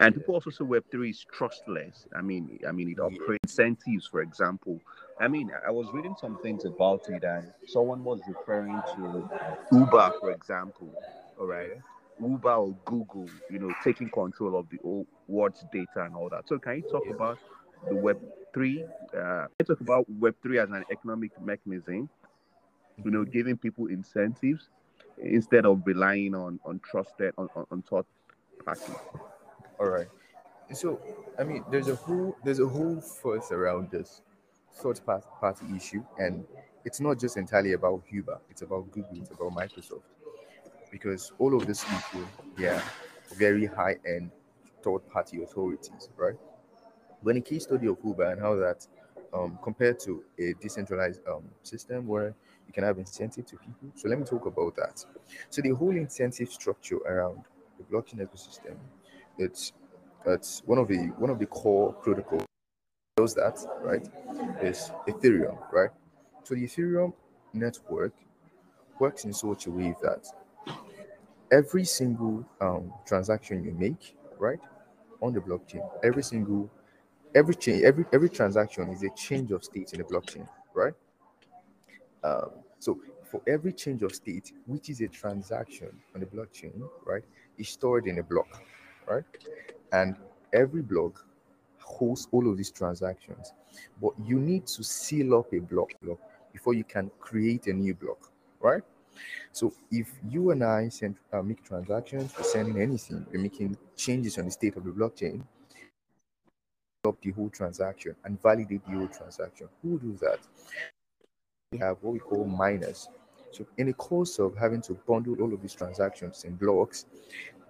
And 0.00 0.14
people 0.14 0.34
also 0.34 0.48
say 0.48 0.64
Web 0.64 0.84
three 0.90 1.10
is 1.10 1.26
trustless. 1.30 2.06
I 2.16 2.22
mean, 2.22 2.58
I 2.66 2.72
mean, 2.72 2.88
it 2.90 2.98
operates 2.98 3.44
incentives, 3.44 4.06
for 4.06 4.22
example. 4.22 4.80
I 5.20 5.28
mean, 5.28 5.50
I 5.66 5.70
was 5.70 5.88
reading 5.92 6.16
some 6.18 6.38
things 6.38 6.64
about 6.64 7.08
it, 7.10 7.22
and 7.22 7.52
someone 7.66 8.02
was 8.02 8.20
referring 8.26 8.80
to 8.94 9.30
Uber, 9.70 10.12
for 10.18 10.30
example. 10.32 10.90
All 11.38 11.46
right, 11.46 11.72
Uber 12.18 12.50
or 12.50 12.74
Google, 12.86 13.28
you 13.50 13.58
know, 13.58 13.72
taking 13.84 14.08
control 14.08 14.58
of 14.58 14.70
the 14.70 14.78
old 14.82 15.06
world's 15.28 15.64
data 15.70 16.04
and 16.04 16.16
all 16.16 16.30
that. 16.30 16.48
So, 16.48 16.58
can 16.58 16.76
you 16.76 16.82
talk 16.90 17.02
yeah. 17.04 17.12
about 17.12 17.38
the 17.86 17.94
Web 17.94 18.18
three? 18.54 18.82
Uh, 19.14 19.48
talk 19.66 19.82
about 19.82 20.06
Web 20.18 20.34
three 20.42 20.58
as 20.58 20.70
an 20.70 20.84
economic 20.90 21.38
mechanism. 21.42 22.08
You 23.04 23.10
know, 23.10 23.24
giving 23.24 23.58
people 23.58 23.86
incentives 23.88 24.70
instead 25.18 25.66
of 25.66 25.82
relying 25.84 26.34
on 26.34 26.58
on 26.64 26.80
trusted 26.80 27.34
on 27.36 27.50
on, 27.54 27.66
on 27.70 27.82
third 27.82 28.06
parties. 28.64 28.96
All 29.80 29.88
right. 29.88 30.08
So, 30.74 31.00
I 31.38 31.44
mean, 31.44 31.64
there's 31.70 31.88
a 31.88 31.96
whole 31.96 32.36
there's 32.44 32.60
a 32.60 32.68
whole 32.68 33.00
fuss 33.00 33.50
around 33.50 33.90
this 33.90 34.22
third 34.74 35.00
party 35.04 35.66
issue, 35.74 36.04
and 36.18 36.46
it's 36.84 37.00
not 37.00 37.18
just 37.18 37.36
entirely 37.36 37.72
about 37.72 38.02
Uber. 38.10 38.40
It's 38.50 38.62
about 38.62 38.90
Google. 38.92 39.16
It's 39.16 39.30
about 39.30 39.52
Microsoft, 39.52 40.02
because 40.92 41.32
all 41.38 41.56
of 41.56 41.66
these 41.66 41.82
people, 41.84 42.28
yeah, 42.58 42.82
very 43.34 43.66
high 43.66 43.96
end 44.06 44.30
third 44.82 45.08
party 45.08 45.42
authorities, 45.42 46.10
right? 46.16 46.36
When 47.22 47.38
a 47.38 47.40
case 47.40 47.64
study 47.64 47.86
of 47.86 47.98
Uber 48.04 48.30
and 48.32 48.40
how 48.40 48.54
that 48.56 48.86
um, 49.32 49.58
compared 49.62 49.98
to 50.00 50.22
a 50.38 50.54
decentralized 50.60 51.26
um, 51.26 51.44
system 51.62 52.06
where 52.06 52.34
you 52.66 52.72
can 52.72 52.84
have 52.84 52.98
incentive 52.98 53.46
to 53.46 53.56
people. 53.56 53.90
So 53.94 54.08
let 54.08 54.18
me 54.18 54.24
talk 54.24 54.46
about 54.46 54.76
that. 54.76 55.04
So 55.50 55.62
the 55.62 55.70
whole 55.70 55.96
incentive 55.96 56.50
structure 56.50 56.98
around 56.98 57.44
the 57.78 57.84
blockchain 57.84 58.26
ecosystem 58.26 58.76
it's 59.40 59.72
it's 60.26 60.62
one 60.66 60.78
of 60.78 60.88
the 60.88 60.98
one 61.18 61.30
of 61.30 61.38
the 61.38 61.46
core 61.46 61.92
protocols 61.94 62.44
does 63.16 63.34
that 63.34 63.58
right 63.82 64.06
is 64.62 64.90
ethereum 65.08 65.58
right? 65.72 65.90
So 66.44 66.54
the 66.54 66.64
ethereum 66.64 67.12
network 67.52 68.12
works 68.98 69.24
in 69.24 69.32
such 69.32 69.66
a 69.66 69.70
way 69.70 69.94
that 70.02 70.26
every 71.50 71.84
single 71.84 72.44
um, 72.60 72.92
transaction 73.06 73.64
you 73.64 73.72
make 73.72 74.16
right 74.38 74.60
on 75.20 75.32
the 75.32 75.40
blockchain 75.40 75.88
every 76.04 76.22
single 76.22 76.70
every 77.34 77.54
change 77.54 77.82
every 77.82 78.04
every 78.12 78.28
transaction 78.28 78.88
is 78.90 79.02
a 79.02 79.10
change 79.10 79.50
of 79.50 79.64
state 79.64 79.92
in 79.92 79.98
the 79.98 80.04
blockchain 80.04 80.46
right? 80.74 80.94
Um, 82.22 82.50
so 82.78 83.00
for 83.24 83.40
every 83.46 83.72
change 83.72 84.02
of 84.02 84.14
state 84.14 84.52
which 84.66 84.90
is 84.90 85.00
a 85.00 85.08
transaction 85.08 85.90
on 86.14 86.20
the 86.20 86.26
blockchain 86.26 86.88
right 87.04 87.24
is 87.58 87.68
stored 87.68 88.06
in 88.06 88.18
a 88.18 88.22
block 88.22 88.62
right? 89.10 89.24
And 89.92 90.16
every 90.52 90.82
block 90.82 91.24
hosts 91.78 92.28
all 92.32 92.48
of 92.48 92.56
these 92.56 92.70
transactions, 92.70 93.52
but 94.00 94.12
you 94.24 94.38
need 94.38 94.66
to 94.68 94.84
seal 94.84 95.34
up 95.34 95.52
a 95.52 95.58
block, 95.58 95.90
block 96.02 96.18
before 96.52 96.74
you 96.74 96.84
can 96.84 97.10
create 97.18 97.66
a 97.66 97.72
new 97.72 97.94
block, 97.94 98.30
right? 98.60 98.82
So 99.52 99.72
if 99.90 100.08
you 100.28 100.52
and 100.52 100.62
I 100.62 100.88
send 100.88 101.16
uh, 101.32 101.42
make 101.42 101.62
transactions, 101.64 102.32
we're 102.36 102.44
sending 102.44 102.80
anything, 102.80 103.26
we're 103.32 103.40
making 103.40 103.76
changes 103.96 104.38
on 104.38 104.44
the 104.46 104.50
state 104.50 104.76
of 104.76 104.84
the 104.84 104.90
blockchain, 104.90 105.42
up 107.06 107.20
the 107.22 107.30
whole 107.30 107.48
transaction 107.48 108.14
and 108.24 108.40
validate 108.42 108.84
the 108.86 108.92
whole 108.92 109.08
transaction. 109.08 109.68
Who 109.82 109.98
do 109.98 110.16
that? 110.20 110.38
We 111.72 111.78
have 111.78 111.96
what 112.02 112.12
we 112.12 112.18
call 112.18 112.44
miners. 112.44 113.08
So 113.52 113.66
in 113.78 113.86
the 113.86 113.92
course 113.94 114.38
of 114.38 114.56
having 114.56 114.80
to 114.82 114.94
bundle 115.06 115.40
all 115.40 115.52
of 115.52 115.60
these 115.60 115.74
transactions 115.74 116.44
in 116.44 116.54
blocks, 116.56 117.06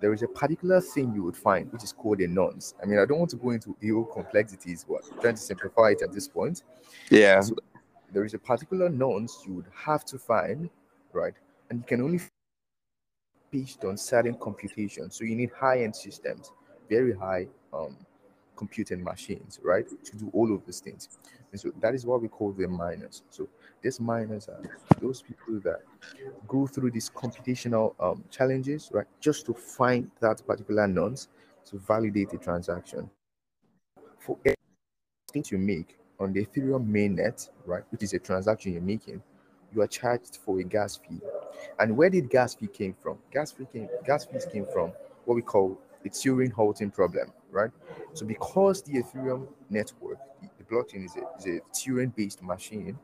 there 0.00 0.12
is 0.12 0.22
a 0.22 0.28
particular 0.28 0.80
thing 0.80 1.12
you 1.14 1.22
would 1.22 1.36
find 1.36 1.70
which 1.72 1.84
is 1.84 1.92
called 1.92 2.20
a 2.20 2.28
nonce. 2.28 2.74
I 2.82 2.86
mean, 2.86 2.98
I 2.98 3.04
don't 3.04 3.18
want 3.18 3.30
to 3.30 3.36
go 3.36 3.50
into 3.50 3.76
whole 3.82 4.04
complexities, 4.04 4.84
but 4.88 5.02
I'm 5.12 5.20
trying 5.20 5.34
to 5.34 5.40
simplify 5.40 5.90
it 5.90 6.02
at 6.02 6.12
this 6.12 6.28
point. 6.28 6.62
Yeah. 7.10 7.40
So 7.40 7.54
there 8.12 8.24
is 8.24 8.34
a 8.34 8.38
particular 8.38 8.88
nonce 8.88 9.44
you 9.46 9.54
would 9.54 9.66
have 9.74 10.04
to 10.06 10.18
find, 10.18 10.70
right? 11.12 11.34
And 11.68 11.80
you 11.80 11.84
can 11.86 12.02
only 12.02 12.20
based 13.50 13.84
on 13.84 13.96
certain 13.96 14.34
computations. 14.34 15.16
So 15.16 15.24
you 15.24 15.36
need 15.36 15.50
high-end 15.50 15.94
systems, 15.94 16.52
very 16.88 17.12
high 17.12 17.48
um, 17.72 17.96
computing 18.60 19.02
machines, 19.02 19.58
right, 19.62 19.86
to 20.04 20.16
do 20.18 20.30
all 20.34 20.54
of 20.54 20.60
these 20.66 20.80
things. 20.80 21.08
And 21.50 21.58
so 21.58 21.72
that 21.80 21.94
is 21.94 22.04
what 22.04 22.20
we 22.20 22.28
call 22.28 22.52
the 22.52 22.68
miners. 22.68 23.22
So 23.30 23.48
these 23.80 23.98
miners 24.00 24.48
are 24.48 24.60
those 25.00 25.22
people 25.22 25.60
that 25.64 25.80
go 26.46 26.66
through 26.66 26.90
these 26.90 27.08
computational 27.08 27.94
um, 27.98 28.22
challenges, 28.30 28.90
right, 28.92 29.06
just 29.18 29.46
to 29.46 29.54
find 29.54 30.10
that 30.20 30.46
particular 30.46 30.86
nonce 30.86 31.28
to 31.70 31.78
validate 31.78 32.28
the 32.28 32.36
transaction. 32.36 33.08
For 34.18 34.36
everything 34.44 35.44
you 35.50 35.58
make 35.58 35.96
on 36.18 36.34
the 36.34 36.44
Ethereum 36.44 36.86
mainnet, 36.86 37.48
right, 37.64 37.84
which 37.90 38.02
is 38.02 38.12
a 38.12 38.18
transaction 38.18 38.74
you're 38.74 38.82
making, 38.82 39.22
you 39.74 39.80
are 39.80 39.86
charged 39.86 40.36
for 40.44 40.60
a 40.60 40.64
gas 40.64 40.98
fee. 40.98 41.20
And 41.78 41.96
where 41.96 42.10
did 42.10 42.28
gas 42.28 42.54
fee 42.54 42.66
came 42.66 42.94
from? 43.02 43.16
Gas 43.32 43.52
fee 43.52 43.66
came 43.72 43.88
gas 44.04 44.26
fees 44.26 44.46
came 44.52 44.66
from 44.66 44.92
what 45.24 45.34
we 45.34 45.42
call 45.42 45.78
the 46.02 46.10
Turing 46.10 46.52
halting 46.52 46.90
problem, 46.90 47.32
right? 47.50 47.70
So 48.14 48.26
because 48.26 48.82
the 48.82 49.02
Ethereum 49.02 49.46
network, 49.68 50.18
the, 50.40 50.48
the 50.58 50.64
blockchain 50.64 51.04
is 51.04 51.16
a, 51.16 51.38
is 51.38 51.58
a 51.58 51.60
Turing-based 51.74 52.42
machine, 52.42 52.98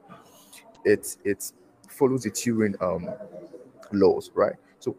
it 0.84 1.16
it 1.24 1.52
follows 1.88 2.22
the 2.24 2.30
Turing 2.30 2.80
um, 2.82 3.08
laws, 3.92 4.30
right? 4.34 4.54
So 4.78 4.96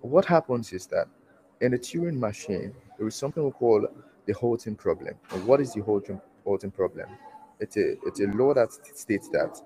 what 0.00 0.24
happens 0.24 0.72
is 0.72 0.86
that 0.86 1.06
in 1.60 1.72
the 1.72 1.78
Turing 1.78 2.18
machine, 2.18 2.74
there 2.96 3.06
is 3.06 3.14
something 3.14 3.44
we 3.44 3.50
call 3.50 3.86
the 4.26 4.32
halting 4.34 4.76
problem. 4.76 5.14
And 5.30 5.46
what 5.46 5.60
is 5.60 5.72
the 5.72 5.80
halting, 5.80 6.20
halting 6.44 6.70
problem? 6.72 7.08
It's 7.60 7.76
a 7.76 7.92
it's 8.06 8.20
a 8.20 8.26
law 8.26 8.54
that 8.54 8.72
states 8.96 9.28
that 9.30 9.60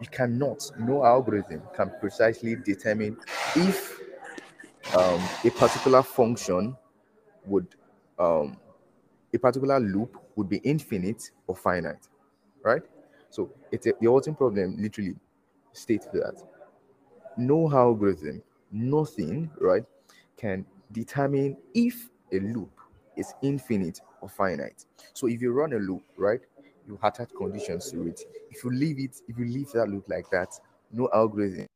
you 0.00 0.08
cannot, 0.08 0.70
no 0.80 1.04
algorithm 1.04 1.62
can 1.74 1.92
precisely 2.00 2.56
determine 2.56 3.16
if 3.54 4.00
um, 4.96 5.20
a 5.44 5.50
particular 5.50 6.02
function 6.02 6.76
would 7.46 7.68
um, 8.22 8.56
a 9.34 9.38
particular 9.38 9.80
loop 9.80 10.16
would 10.36 10.48
be 10.48 10.58
infinite 10.58 11.30
or 11.46 11.56
finite, 11.56 12.08
right? 12.62 12.82
So 13.30 13.50
it's 13.70 13.86
a, 13.86 13.92
the 14.00 14.06
halting 14.08 14.34
problem 14.34 14.76
literally 14.78 15.16
states 15.72 16.06
that 16.12 16.42
no 17.36 17.70
algorithm, 17.72 18.42
nothing, 18.70 19.50
right, 19.58 19.84
can 20.36 20.64
determine 20.92 21.56
if 21.74 22.10
a 22.32 22.38
loop 22.40 22.70
is 23.16 23.34
infinite 23.42 24.00
or 24.20 24.28
finite. 24.28 24.84
So 25.14 25.26
if 25.26 25.40
you 25.40 25.52
run 25.52 25.72
a 25.72 25.78
loop, 25.78 26.02
right, 26.16 26.40
you 26.86 26.98
attach 27.02 27.30
conditions 27.36 27.90
to 27.90 28.06
it. 28.08 28.20
If 28.50 28.64
you 28.64 28.70
leave 28.70 28.98
it, 28.98 29.20
if 29.28 29.38
you 29.38 29.46
leave 29.46 29.72
that 29.72 29.88
loop 29.88 30.08
like 30.08 30.28
that, 30.30 30.58
no 30.92 31.08
algorithm 31.14 31.66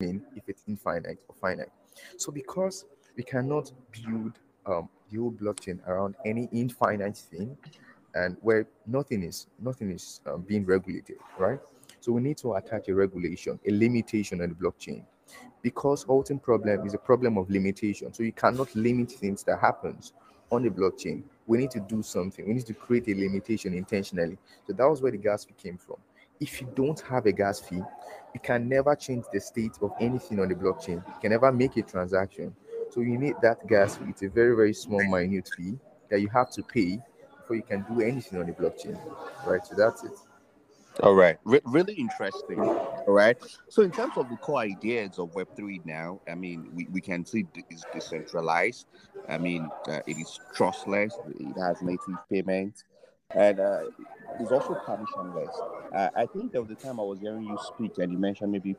mean 0.00 0.22
if 0.36 0.48
it's 0.48 0.62
infinite 0.68 1.18
or 1.28 1.34
finite. 1.40 1.70
So 2.16 2.30
because 2.30 2.84
we 3.16 3.22
cannot 3.22 3.72
build 3.92 4.38
um, 4.66 4.88
the 5.10 5.18
blockchain 5.18 5.78
around 5.86 6.14
any 6.24 6.48
infinite 6.52 7.16
thing, 7.16 7.56
and 8.14 8.36
where 8.40 8.66
nothing 8.86 9.22
is 9.22 9.46
nothing 9.58 9.90
is 9.90 10.20
um, 10.26 10.42
being 10.42 10.64
regulated, 10.64 11.16
right? 11.38 11.60
So 12.00 12.12
we 12.12 12.20
need 12.20 12.38
to 12.38 12.54
attach 12.54 12.88
a 12.88 12.94
regulation, 12.94 13.58
a 13.66 13.70
limitation 13.72 14.40
on 14.40 14.48
the 14.48 14.54
blockchain, 14.54 15.04
because 15.62 16.02
halting 16.02 16.40
problem 16.40 16.86
is 16.86 16.94
a 16.94 16.98
problem 16.98 17.36
of 17.38 17.50
limitation. 17.50 18.12
So 18.12 18.22
you 18.22 18.32
cannot 18.32 18.74
limit 18.74 19.10
things 19.12 19.42
that 19.44 19.58
happens 19.58 20.12
on 20.50 20.62
the 20.62 20.70
blockchain. 20.70 21.22
We 21.46 21.58
need 21.58 21.70
to 21.72 21.80
do 21.80 22.02
something. 22.02 22.46
We 22.46 22.54
need 22.54 22.66
to 22.66 22.74
create 22.74 23.08
a 23.08 23.14
limitation 23.14 23.74
intentionally. 23.74 24.38
So 24.66 24.72
that 24.72 24.88
was 24.88 25.02
where 25.02 25.12
the 25.12 25.18
gas 25.18 25.44
fee 25.44 25.54
came 25.56 25.76
from. 25.76 25.96
If 26.38 26.60
you 26.60 26.68
don't 26.74 27.00
have 27.00 27.26
a 27.26 27.32
gas 27.32 27.60
fee, 27.60 27.82
you 28.34 28.40
can 28.40 28.68
never 28.68 28.94
change 28.94 29.24
the 29.32 29.40
state 29.40 29.72
of 29.80 29.92
anything 30.00 30.38
on 30.38 30.48
the 30.48 30.54
blockchain. 30.54 31.04
You 31.06 31.14
can 31.20 31.30
never 31.30 31.50
make 31.50 31.76
a 31.76 31.82
transaction. 31.82 32.54
So 32.90 33.00
you 33.00 33.18
need 33.18 33.34
that 33.42 33.66
gas 33.66 33.96
fee. 33.96 34.06
It's 34.08 34.22
a 34.22 34.28
very, 34.28 34.56
very 34.56 34.72
small, 34.74 35.02
minute 35.04 35.50
fee 35.56 35.78
that 36.10 36.20
you 36.20 36.28
have 36.28 36.50
to 36.52 36.62
pay 36.62 36.98
before 37.38 37.56
you 37.56 37.62
can 37.62 37.84
do 37.88 38.00
anything 38.00 38.38
on 38.38 38.46
the 38.46 38.52
blockchain, 38.52 38.98
right? 39.44 39.64
So 39.66 39.74
that's 39.76 40.04
it. 40.04 40.12
All 41.00 41.14
right, 41.14 41.36
Re- 41.44 41.60
really 41.66 41.92
interesting. 41.94 42.58
All 42.58 43.12
right. 43.12 43.36
So, 43.68 43.82
in 43.82 43.90
terms 43.90 44.14
of 44.16 44.30
the 44.30 44.36
core 44.36 44.60
ideas 44.60 45.18
of 45.18 45.34
Web 45.34 45.48
three 45.54 45.82
now, 45.84 46.20
I 46.26 46.34
mean, 46.34 46.70
we, 46.74 46.86
we 46.90 47.00
can 47.02 47.24
see 47.24 47.46
it's 47.68 47.84
decentralized. 47.92 48.86
I 49.28 49.36
mean, 49.36 49.70
uh, 49.88 50.00
it 50.06 50.16
is 50.16 50.40
trustless. 50.54 51.18
It 51.38 51.58
has 51.58 51.82
native 51.82 52.16
payments, 52.30 52.84
and 53.34 53.60
uh, 53.60 53.80
it's 54.40 54.50
also 54.50 54.74
permissionless. 54.86 55.54
Uh, 55.94 56.08
I 56.16 56.26
think 56.26 56.52
there 56.52 56.62
was 56.62 56.70
the 56.70 56.76
time 56.76 56.98
I 56.98 57.02
was 57.02 57.20
hearing 57.20 57.44
you 57.44 57.58
speak, 57.58 57.98
and 57.98 58.10
you 58.10 58.18
mentioned 58.18 58.52
maybe 58.52 58.74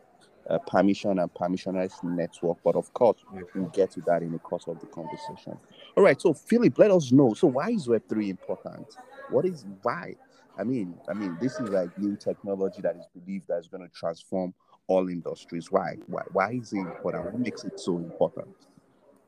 uh, 0.49 0.57
permission 0.59 1.19
and 1.19 1.33
permissionless 1.33 2.03
network. 2.03 2.57
But 2.63 2.75
of 2.75 2.93
course, 2.93 3.23
we'll 3.53 3.67
get 3.67 3.91
to 3.91 4.01
that 4.01 4.21
in 4.21 4.31
the 4.31 4.39
course 4.39 4.65
of 4.67 4.79
the 4.79 4.87
conversation. 4.87 5.57
All 5.95 6.03
right. 6.03 6.19
So, 6.19 6.33
Philip, 6.33 6.77
let 6.77 6.91
us 6.91 7.11
know. 7.11 7.33
So, 7.33 7.47
why 7.47 7.69
is 7.69 7.87
Web 7.87 8.03
three 8.07 8.29
important? 8.29 8.87
What 9.29 9.45
is 9.45 9.65
why? 9.81 10.15
I 10.57 10.63
mean, 10.63 10.95
I 11.07 11.13
mean, 11.13 11.37
this 11.39 11.59
is 11.59 11.69
like 11.69 11.95
new 11.99 12.15
technology 12.15 12.81
that 12.81 12.95
is 12.95 13.05
believed 13.13 13.47
that 13.47 13.59
is 13.59 13.67
going 13.67 13.83
to 13.83 13.93
transform 13.93 14.53
all 14.87 15.07
industries. 15.09 15.71
Why? 15.71 15.97
Why? 16.07 16.23
Why 16.31 16.51
is 16.53 16.73
it 16.73 16.79
important? 16.79 17.25
What 17.25 17.39
makes 17.39 17.63
it 17.63 17.79
so 17.79 17.97
important? 17.97 18.55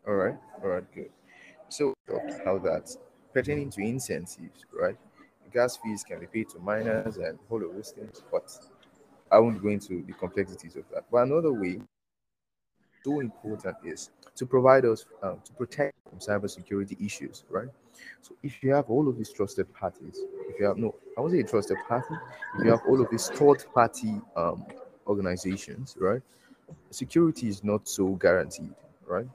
All 0.08 0.16
right. 0.16 0.38
All 0.64 0.70
right. 0.70 0.92
Good. 0.94 1.12
So, 1.70 1.94
how 2.44 2.58
that 2.60 2.90
pertaining 3.34 3.70
to 3.72 3.82
incentives, 3.82 4.66
right? 4.74 4.98
Gas 5.54 5.78
fees 5.78 6.04
can 6.04 6.20
be 6.20 6.28
paid 6.28 6.50
to 6.50 6.60
miners 6.60 7.18
and 7.18 7.38
all 7.50 7.64
of 7.64 7.74
those 7.74 7.92
things, 7.92 8.24
but 8.32 8.52
I 9.32 9.40
won't 9.40 9.62
go 9.62 9.70
into 9.70 10.04
the 10.06 10.14
complexities 10.14 10.76
of 10.76 10.84
that. 10.94 11.06
But 11.12 11.24
another 11.24 11.54
way, 11.54 11.82
so 13.04 13.20
important 13.20 13.78
is 13.84 14.10
to 14.36 14.46
provide 14.46 14.86
us 14.86 15.06
um, 15.24 15.40
to 15.46 15.54
protect 15.54 15.96
from 16.10 16.20
cybersecurity 16.20 17.04
issues, 17.04 17.46
right? 17.50 17.68
So 18.22 18.36
if 18.44 18.62
you 18.64 18.74
have 18.74 18.90
all 18.90 19.08
of 19.08 19.18
these 19.18 19.32
trusted 19.32 19.74
parties, 19.74 20.20
if 20.48 20.60
you 20.60 20.66
have 20.66 20.78
no, 20.78 20.96
I 21.18 21.30
say 21.30 21.40
a 21.40 21.44
trusted 21.44 21.78
party, 21.88 22.16
if 22.58 22.66
you 22.66 22.72
have 22.72 22.82
all 22.88 23.02
of 23.02 23.10
these 23.10 23.30
third 23.30 23.64
party 23.74 24.22
um, 24.36 24.66
organizations, 25.08 25.96
right? 26.00 26.22
Security 26.92 27.48
is 27.48 27.64
not 27.64 27.88
so 27.88 28.10
guaranteed, 28.10 28.74
right? 29.08 29.28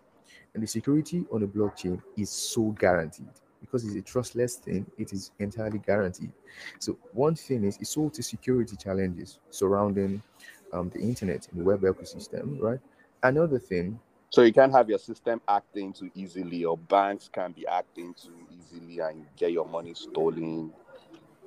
And 0.55 0.63
the 0.63 0.67
security 0.67 1.25
on 1.33 1.41
the 1.41 1.47
blockchain 1.47 2.01
is 2.17 2.31
so 2.31 2.71
guaranteed 2.79 3.29
because 3.75 3.89
it's 3.89 3.97
a 3.97 4.03
trustless 4.13 4.55
thing, 4.57 4.87
it 4.99 5.13
is 5.13 5.33
entirely 5.41 5.81
guaranteed. 5.81 6.31
So 6.79 6.97
one 7.13 7.35
thing 7.35 7.65
is 7.65 7.77
it's 7.81 7.97
all 7.97 8.09
the 8.09 8.23
security 8.23 8.77
challenges 8.77 9.41
surrounding 9.51 10.23
um, 10.73 10.91
the 10.95 11.01
internet 11.01 11.49
and 11.51 11.61
the 11.61 11.65
web 11.65 11.81
ecosystem, 11.81 12.61
right? 12.61 12.79
Another 13.25 13.59
thing 13.59 13.99
so 14.31 14.43
you 14.43 14.53
can't 14.53 14.73
have 14.73 14.89
your 14.89 14.99
system 14.99 15.41
acting 15.47 15.93
too 15.93 16.11
easily, 16.17 16.65
or 16.65 16.77
banks 16.77 17.31
can 17.33 17.53
be 17.53 17.65
acting 17.69 18.15
too 18.15 18.35
easily 18.51 18.99
and 18.99 19.27
get 19.37 19.53
your 19.53 19.67
money 19.67 19.95
stolen 19.95 20.73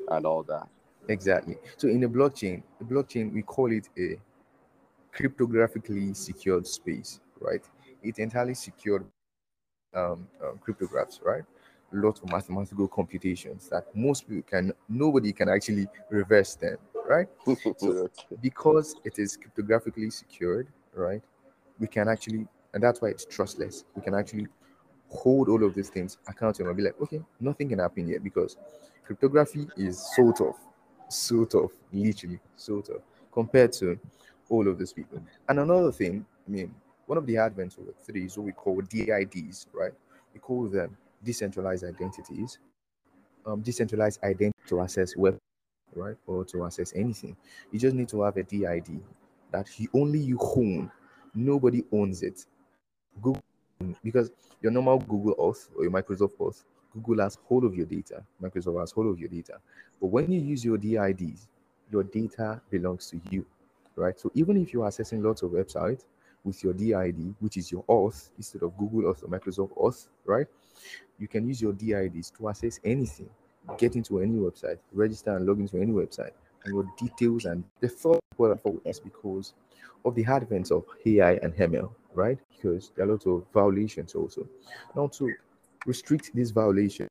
and 0.09 0.25
all 0.25 0.43
that. 0.43 0.69
Exactly. 1.09 1.57
So 1.75 1.89
in 1.89 1.99
the 1.99 2.07
blockchain, 2.07 2.63
the 2.79 2.85
blockchain 2.85 3.33
we 3.33 3.41
call 3.41 3.71
it 3.73 3.89
a 3.97 4.17
cryptographically 5.13 6.15
secured 6.15 6.65
space, 6.65 7.19
right? 7.41 7.61
It 8.03 8.19
entirely 8.19 8.53
secured 8.53 9.05
um, 9.93 10.27
um, 10.41 10.59
cryptographs, 10.65 11.21
right? 11.23 11.43
Lot 11.91 12.21
of 12.21 12.29
mathematical 12.29 12.87
computations 12.87 13.69
that 13.69 13.85
most 13.95 14.27
people 14.27 14.43
can, 14.43 14.73
nobody 14.89 15.31
can 15.31 15.47
actually 15.47 15.87
reverse 16.09 16.55
them, 16.55 16.77
right? 17.07 17.27
so 17.77 18.09
because 18.41 18.95
it 19.05 19.19
is 19.19 19.37
cryptographically 19.37 20.11
secured, 20.11 20.67
right? 20.93 21.21
We 21.79 21.87
can 21.87 22.09
actually 22.09 22.47
and 22.73 22.83
that's 22.83 23.01
why 23.01 23.09
it's 23.09 23.25
trustless. 23.25 23.85
We 23.95 24.01
can 24.01 24.13
actually 24.13 24.47
hold 25.09 25.49
all 25.49 25.63
of 25.63 25.73
these 25.73 25.89
things 25.89 26.17
accountable 26.27 26.69
and 26.69 26.77
be 26.77 26.83
like, 26.83 27.01
okay, 27.01 27.21
nothing 27.39 27.69
can 27.69 27.79
happen 27.79 28.07
yet 28.07 28.23
because 28.23 28.57
cryptography 29.03 29.67
is 29.77 29.97
so 30.15 30.31
tough, 30.31 30.57
so 31.09 31.45
tough, 31.45 31.71
literally 31.91 32.39
so 32.55 32.81
tough 32.81 33.01
compared 33.31 33.71
to 33.73 33.97
all 34.49 34.67
of 34.67 34.77
these 34.77 34.93
people. 34.93 35.19
And 35.49 35.59
another 35.59 35.91
thing, 35.91 36.25
I 36.47 36.51
mean, 36.51 36.73
one 37.05 37.17
of 37.17 37.25
the 37.25 37.35
advents 37.35 37.77
of 37.77 37.85
Web3 37.85 38.25
is 38.25 38.37
what 38.37 38.45
we 38.45 38.51
call 38.51 38.81
DIDs, 38.81 39.67
right? 39.73 39.93
We 40.33 40.39
call 40.39 40.67
them 40.67 40.95
decentralized 41.27 41.83
identities, 41.83 42.57
um, 43.45 43.61
decentralized 43.61 44.23
identity 44.23 44.57
to 44.67 44.79
access 44.79 45.15
web, 45.17 45.37
right, 45.93 46.15
or 46.25 46.45
to 46.45 46.65
access 46.65 46.93
anything. 46.95 47.35
You 47.71 47.79
just 47.79 47.95
need 47.95 48.07
to 48.09 48.21
have 48.21 48.37
a 48.37 48.43
DID 48.43 49.01
that 49.51 49.67
you 49.77 49.89
only 49.93 50.19
you 50.19 50.39
own. 50.41 50.89
Nobody 51.35 51.83
owns 51.91 52.23
it. 52.23 52.45
Google 53.21 53.43
because 54.03 54.31
your 54.61 54.71
normal 54.71 54.99
Google 54.99 55.35
Earth 55.49 55.69
or 55.75 55.83
your 55.83 55.91
Microsoft 55.91 56.33
Earth, 56.41 56.63
Google 56.93 57.23
has 57.23 57.37
hold 57.47 57.63
of 57.65 57.75
your 57.75 57.85
data, 57.85 58.23
Microsoft 58.41 58.79
has 58.79 58.91
hold 58.91 59.07
of 59.07 59.19
your 59.19 59.29
data. 59.29 59.59
But 60.01 60.07
when 60.07 60.31
you 60.31 60.39
use 60.39 60.63
your 60.65 60.77
DIDs, 60.77 61.47
your 61.91 62.03
data 62.03 62.61
belongs 62.71 63.09
to 63.11 63.19
you, 63.29 63.45
right? 63.95 64.17
So 64.19 64.31
even 64.33 64.57
if 64.57 64.73
you're 64.73 64.87
accessing 64.87 65.21
lots 65.23 65.41
of 65.43 65.51
websites 65.51 66.05
with 66.47 66.63
your 66.63 66.73
DID, 66.73 67.35
which 67.39 67.57
is 67.57 67.71
your 67.71 67.83
Earth 67.89 68.29
instead 68.37 68.63
of 68.63 68.77
Google 68.77 69.09
Earth 69.09 69.23
or 69.23 69.27
Microsoft 69.27 69.71
Earth, 69.85 70.07
right? 70.25 70.47
You 71.19 71.27
can 71.27 71.47
use 71.47 71.61
your 71.61 71.73
DIDs 71.73 72.31
to 72.37 72.49
access 72.49 72.79
anything, 72.83 73.29
get 73.77 73.95
into 73.95 74.21
any 74.21 74.39
website, 74.39 74.77
register 74.93 75.35
and 75.35 75.45
log 75.45 75.59
into 75.59 75.77
any 75.77 75.91
website, 75.91 76.31
and 76.63 76.73
your 76.73 76.85
details 76.97 77.45
and 77.45 77.63
the 77.81 77.89
thought 77.89 78.19
for 78.35 78.57
us 78.85 78.99
because 78.99 79.53
of 80.05 80.15
the 80.15 80.25
advent 80.25 80.71
of 80.71 80.85
AI 81.05 81.33
and 81.43 81.55
ML, 81.55 81.89
right? 82.13 82.37
Because 82.55 82.91
there 82.95 83.05
are 83.05 83.09
a 83.09 83.11
lot 83.13 83.25
of 83.27 83.45
violations 83.53 84.15
also. 84.15 84.47
Now 84.95 85.07
to 85.07 85.33
restrict 85.85 86.31
these 86.33 86.51
violations 86.51 87.09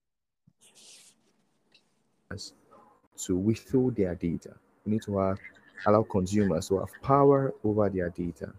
to 3.18 3.36
withhold 3.36 3.96
their 3.96 4.14
data, 4.14 4.54
we 4.84 4.92
need 4.92 5.02
to 5.02 5.18
have, 5.18 5.38
allow 5.86 6.02
consumers 6.04 6.68
to 6.68 6.78
have 6.78 6.88
power 7.02 7.52
over 7.64 7.88
their 7.88 8.10
data. 8.10 8.52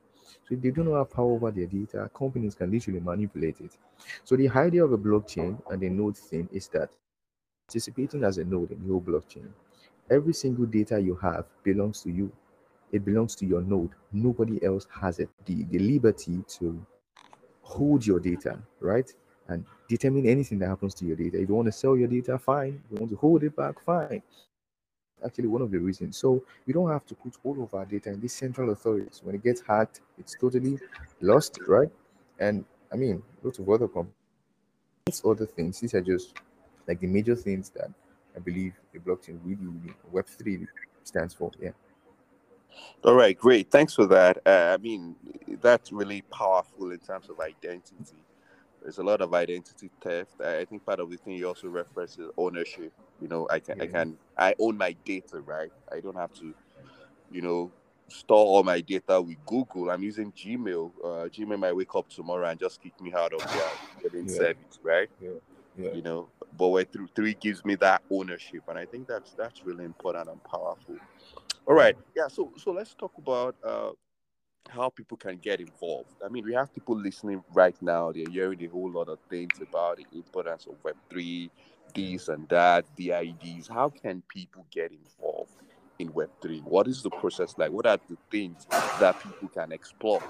So 0.48 0.56
if 0.56 0.62
they 0.62 0.72
do 0.72 0.84
not 0.84 0.98
have 0.98 1.12
power 1.12 1.34
over 1.34 1.52
their 1.52 1.66
data, 1.66 2.10
companies 2.18 2.56
can 2.56 2.72
literally 2.72 3.00
manipulate 3.02 3.60
it. 3.62 3.78
So 4.24 4.36
the 4.36 4.50
idea 4.50 4.86
of 4.86 4.94
a 4.94 4.98
blockchain 4.98 5.62
and 5.72 5.82
the 5.82 5.90
node 5.90 6.18
thing 6.18 6.48
is 6.52 6.68
that 6.70 6.90
participating 7.68 8.24
as 8.24 8.38
a 8.38 8.46
node 8.46 8.72
in 8.72 8.86
your 8.86 9.02
blockchain, 9.02 9.48
every 10.10 10.34
single 10.34 10.66
data 10.66 11.00
you 11.00 11.16
have 11.16 11.46
belongs 11.64 12.02
to 12.04 12.12
you 12.12 12.32
it 12.92 13.04
belongs 13.06 13.36
to 13.36 13.46
your 13.46 13.62
node. 13.62 13.92
Nobody 14.14 14.64
else 14.64 14.88
has 15.02 15.20
it. 15.20 15.30
The, 15.46 15.64
the 15.66 15.80
liberty 15.80 16.44
to 16.60 16.86
hold 17.62 18.06
your 18.06 18.20
data, 18.20 18.60
right? 18.80 19.12
And 19.50 19.66
determine 19.90 20.26
anything 20.28 20.60
that 20.60 20.68
happens 20.70 20.94
to 20.96 21.06
your 21.06 21.16
data. 21.16 21.42
If 21.42 21.50
you 21.50 21.56
want 21.56 21.68
to 21.68 21.72
sell 21.72 21.98
your 21.98 22.08
data, 22.08 22.38
fine. 22.38 22.82
If 22.86 22.92
you 22.92 22.98
want 22.98 23.12
to 23.12 23.18
hold 23.18 23.44
it 23.44 23.56
back, 23.56 23.82
fine. 23.84 24.22
Actually, 25.25 25.47
one 25.47 25.62
of 25.62 25.71
the 25.71 25.80
reasons. 25.80 26.17
So 26.17 26.43
we 26.65 26.73
don't 26.73 26.89
have 26.89 27.06
to 27.08 27.15
put 27.15 27.34
all 27.43 27.63
of 27.63 27.73
our 27.73 27.86
data 27.86 28.10
in 28.12 28.21
these 28.21 28.34
central 28.34 28.71
authorities. 28.71 29.21
When 29.23 29.36
it 29.36 29.43
gets 29.43 29.62
hacked, 29.62 30.01
it's 30.19 30.36
totally 30.39 30.80
lost, 31.21 31.60
right? 31.67 31.89
And 32.39 32.65
I 32.91 32.95
mean, 32.95 33.23
lots 33.43 33.60
of 33.60 33.67
other 33.69 33.88
companies, 33.88 34.13
other 35.25 35.45
things. 35.45 35.80
These 35.80 35.95
are 35.95 36.01
just 36.01 36.36
like 36.88 36.99
the 36.99 37.08
major 37.08 37.36
things 37.36 37.69
that 37.71 37.89
I 38.36 38.39
believe 38.39 38.73
the 38.93 38.99
blockchain 38.99 39.39
really, 39.43 39.65
really 39.65 39.93
Web3 40.13 40.67
stands 41.03 41.34
for. 41.34 41.51
Yeah. 41.60 41.71
All 43.03 43.15
right, 43.15 43.38
great. 43.38 43.71
Thanks 43.71 43.95
for 43.95 44.06
that. 44.08 44.38
Uh, 44.45 44.75
I 44.75 44.77
mean, 44.77 45.15
that's 45.62 45.91
really 45.91 46.21
powerful 46.21 46.91
in 46.91 46.99
terms 46.99 47.30
of 47.30 47.39
identity. 47.39 48.23
There's 48.82 49.00
a 49.00 49.04
lot 49.04 49.22
of 49.22 49.34
identity 49.34 49.90
theft. 50.02 50.40
I 50.42 50.66
think 50.66 50.86
part 50.86 51.00
of 51.00 51.10
the 51.10 51.18
thing 51.18 51.34
you 51.34 51.48
also 51.48 51.68
reference 51.68 52.18
is 52.18 52.30
ownership. 52.38 52.94
You 53.22 53.28
know, 53.28 53.48
I 53.50 53.60
can, 53.60 53.78
yeah. 53.78 53.84
I 53.84 53.88
can, 53.88 54.18
I 54.38 54.56
own 54.60 54.78
my 54.78 54.96
data, 55.04 55.42
right? 55.42 55.72
I 55.92 56.00
don't 56.00 56.16
have 56.16 56.34
to, 56.36 56.54
you 57.32 57.42
know, 57.42 57.72
store 58.08 58.46
all 58.46 58.63
my 58.63 58.80
data 58.82 59.22
with 59.22 59.38
Google. 59.46 59.90
I'm 59.90 60.04
using 60.04 60.32
Gmail. 60.32 60.92
Uh, 61.04 61.28
Gmail 61.28 61.60
might 61.60 61.76
wake 61.76 61.94
up 61.96 62.10
tomorrow 62.10 62.48
and 62.48 62.60
just 62.60 62.82
kick 62.82 63.00
me 63.02 63.13
out 63.13 63.34
of 63.34 63.40
their 63.40 64.22
yeah. 64.22 64.34
service, 64.34 64.80
right? 64.84 65.10
Yeah. 65.22 65.30
Yeah. 65.78 65.94
You 65.94 66.02
know, 66.02 66.30
but 66.58 66.70
Web 66.70 66.92
through 66.92 67.08
three 67.16 67.36
gives 67.36 67.63
me 67.63 67.76
that 67.76 68.02
ownership, 68.10 68.63
and 68.68 68.80
I 68.80 68.86
think 68.86 69.08
that's 69.08 69.34
that's 69.34 69.63
really 69.63 69.86
important 69.86 70.28
and 70.28 70.44
powerful. 70.44 70.96
All 71.68 71.76
right. 71.76 71.96
Yeah. 72.16 72.28
So 72.30 72.52
so 72.58 72.72
let's 72.72 72.96
talk 72.96 73.12
about 73.18 73.56
uh, 73.63 73.92
how 74.69 74.89
people 74.89 75.17
can 75.17 75.38
get 75.38 75.60
involved. 75.60 76.15
I 76.23 76.30
mean, 76.30 76.45
we 76.45 76.53
have 76.53 76.73
people 76.73 76.97
listening 76.97 77.43
right 77.53 77.75
now. 77.82 78.12
They're 78.12 78.30
hearing 78.30 78.63
a 78.63 78.67
whole 78.67 78.91
lot 78.91 79.10
of 79.10 79.19
things 79.30 79.60
about 79.62 79.97
the 79.97 80.06
importance 80.17 80.65
of 80.67 80.75
Web 80.84 80.95
three, 81.10 81.51
this 81.93 82.27
and 82.27 82.47
that, 82.49 82.86
the 82.95 83.12
IDs. 83.12 83.67
How 83.67 83.89
can 83.89 84.23
people 84.27 84.65
get 84.71 84.91
involved 84.91 85.51
in 85.99 86.13
Web 86.13 86.30
three? 86.41 86.60
What 86.60 86.88
is 86.88 87.03
the 87.03 87.12
process 87.12 87.56
like? 87.58 87.71
What 87.71 87.88
are 87.88 87.99
the 88.10 88.17
things 88.32 88.67
that 88.99 89.19
people 89.19 89.49
can 89.49 89.71
explore 89.71 90.23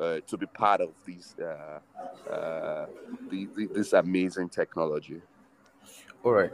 uh, 0.00 0.20
to 0.26 0.36
be 0.36 0.46
part 0.46 0.80
of 0.80 0.94
these 1.06 1.34
uh, 1.38 1.80
uh, 2.30 2.86
this 3.30 3.92
amazing 3.92 4.48
technology? 4.48 5.22
All 6.22 6.32
right. 6.32 6.52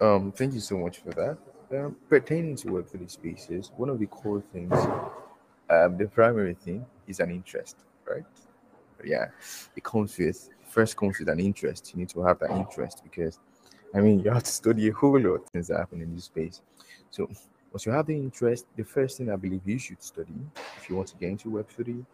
Um, 0.00 0.32
thank 0.32 0.54
you 0.54 0.60
so 0.60 0.78
much 0.78 0.98
for 0.98 1.10
that. 1.10 1.38
Um, 1.72 1.96
pertaining 2.08 2.56
to 2.56 2.68
Web3 2.68 3.10
spaces, 3.10 3.72
one 3.76 3.88
of 3.88 3.98
the 3.98 4.06
core 4.06 4.42
things, 4.52 4.72
um, 5.70 5.96
the 5.96 6.06
primary 6.06 6.54
thing 6.54 6.84
is 7.06 7.20
an 7.20 7.30
interest, 7.30 7.76
right? 8.08 8.24
Yeah, 9.04 9.28
it 9.76 9.84
comes 9.84 10.16
with 10.18 10.50
first 10.68 10.96
comes 10.96 11.18
with 11.18 11.28
an 11.28 11.40
interest. 11.40 11.92
You 11.92 12.00
need 12.00 12.08
to 12.10 12.22
have 12.22 12.38
that 12.40 12.50
interest 12.50 13.02
because 13.02 13.38
I 13.94 14.00
mean, 14.00 14.20
you 14.20 14.30
have 14.30 14.42
to 14.42 14.50
study 14.50 14.88
a 14.88 14.92
whole 14.92 15.18
lot 15.18 15.36
of 15.36 15.44
things 15.48 15.68
that 15.68 15.78
happen 15.78 16.02
in 16.02 16.14
this 16.14 16.24
space. 16.24 16.60
So, 17.10 17.28
once 17.72 17.86
you 17.86 17.92
have 17.92 18.06
the 18.06 18.16
interest, 18.16 18.66
the 18.76 18.84
first 18.84 19.18
thing 19.18 19.30
I 19.30 19.36
believe 19.36 19.62
you 19.64 19.78
should 19.78 20.02
study 20.02 20.34
if 20.76 20.88
you 20.88 20.96
want 20.96 21.08
to 21.08 21.16
get 21.16 21.30
into 21.30 21.50
Web3, 21.50 22.04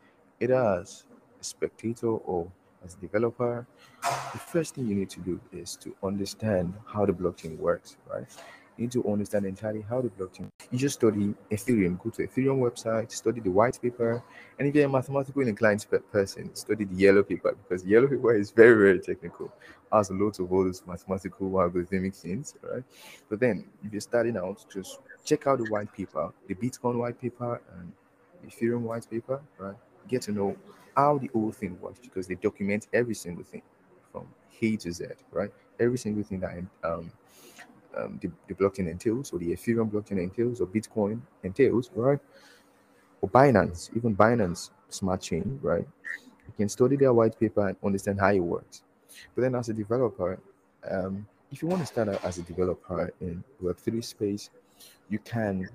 either 0.40 0.78
as 0.80 1.04
a 1.40 1.44
spectator 1.44 2.08
or 2.08 2.50
as 2.84 2.94
a 2.94 2.98
developer, 2.98 3.66
the 4.02 4.38
first 4.38 4.74
thing 4.74 4.86
you 4.86 4.94
need 4.94 5.10
to 5.10 5.20
do 5.20 5.40
is 5.52 5.76
to 5.76 5.94
understand 6.02 6.74
how 6.86 7.06
the 7.06 7.12
blockchain 7.12 7.56
works, 7.58 7.96
right? 8.08 8.26
You 8.76 8.84
need 8.84 8.92
to 8.92 9.06
understand 9.06 9.44
entirely 9.44 9.82
how 9.82 10.00
the 10.00 10.08
blockchain. 10.08 10.48
You 10.70 10.78
just 10.78 10.94
study 10.94 11.34
Ethereum, 11.50 12.02
go 12.02 12.10
to 12.10 12.26
Ethereum 12.26 12.58
website, 12.58 13.12
study 13.12 13.40
the 13.40 13.50
white 13.50 13.78
paper, 13.80 14.22
and 14.58 14.68
if 14.68 14.74
you're 14.74 14.86
a 14.86 14.88
mathematical 14.88 15.46
inclined 15.46 15.84
person, 16.10 16.54
study 16.54 16.84
the 16.84 16.94
yellow 16.94 17.22
paper 17.22 17.54
because 17.54 17.84
yellow 17.84 18.06
paper 18.06 18.34
is 18.34 18.50
very, 18.50 18.74
very 18.74 19.00
technical. 19.00 19.52
Has 19.92 20.08
a 20.10 20.14
lot 20.14 20.38
of 20.38 20.50
all 20.50 20.64
those 20.64 20.82
mathematical 20.86 21.50
algorithmic 21.50 22.16
things, 22.16 22.54
right? 22.62 22.82
But 23.28 23.40
then 23.40 23.66
if 23.84 23.92
you're 23.92 24.00
starting 24.00 24.38
out, 24.38 24.64
just 24.72 25.00
check 25.24 25.46
out 25.46 25.58
the 25.58 25.70
white 25.70 25.92
paper, 25.92 26.32
the 26.48 26.54
Bitcoin 26.54 26.96
white 26.96 27.20
paper 27.20 27.60
and 27.78 27.92
Ethereum 28.46 28.80
white 28.80 29.08
paper, 29.10 29.40
right? 29.58 29.76
Get 30.08 30.22
to 30.22 30.32
know 30.32 30.56
how 30.96 31.18
the 31.18 31.28
whole 31.28 31.52
thing 31.52 31.78
works 31.80 32.00
because 32.00 32.26
they 32.26 32.34
document 32.36 32.88
every 32.92 33.14
single 33.14 33.44
thing 33.44 33.62
from 34.10 34.26
A 34.60 34.76
to 34.76 34.92
Z, 34.92 35.06
right? 35.30 35.50
Every 35.78 35.98
single 35.98 36.22
thing 36.22 36.40
that 36.40 36.56
um, 36.84 37.10
um, 37.96 38.18
the, 38.22 38.30
the 38.48 38.54
blockchain 38.54 38.90
entails, 38.90 39.32
or 39.32 39.38
the 39.38 39.52
Ethereum 39.52 39.90
blockchain 39.90 40.22
entails, 40.22 40.60
or 40.60 40.66
Bitcoin 40.66 41.20
entails, 41.42 41.90
right? 41.94 42.18
Or 43.20 43.28
Binance, 43.28 43.90
even 43.96 44.16
Binance 44.16 44.70
Smart 44.88 45.20
Chain, 45.20 45.58
right? 45.62 45.86
You 46.46 46.52
can 46.56 46.68
study 46.68 46.96
their 46.96 47.12
white 47.12 47.38
paper 47.38 47.68
and 47.68 47.76
understand 47.84 48.20
how 48.20 48.30
it 48.30 48.40
works. 48.40 48.82
But 49.34 49.42
then, 49.42 49.54
as 49.54 49.68
a 49.68 49.74
developer, 49.74 50.38
um, 50.90 51.26
if 51.50 51.62
you 51.62 51.68
want 51.68 51.82
to 51.82 51.86
start 51.86 52.08
out 52.08 52.24
as 52.24 52.38
a 52.38 52.42
developer 52.42 53.12
in 53.20 53.44
Web3 53.62 54.02
space, 54.02 54.50
you 55.08 55.18
can 55.18 55.68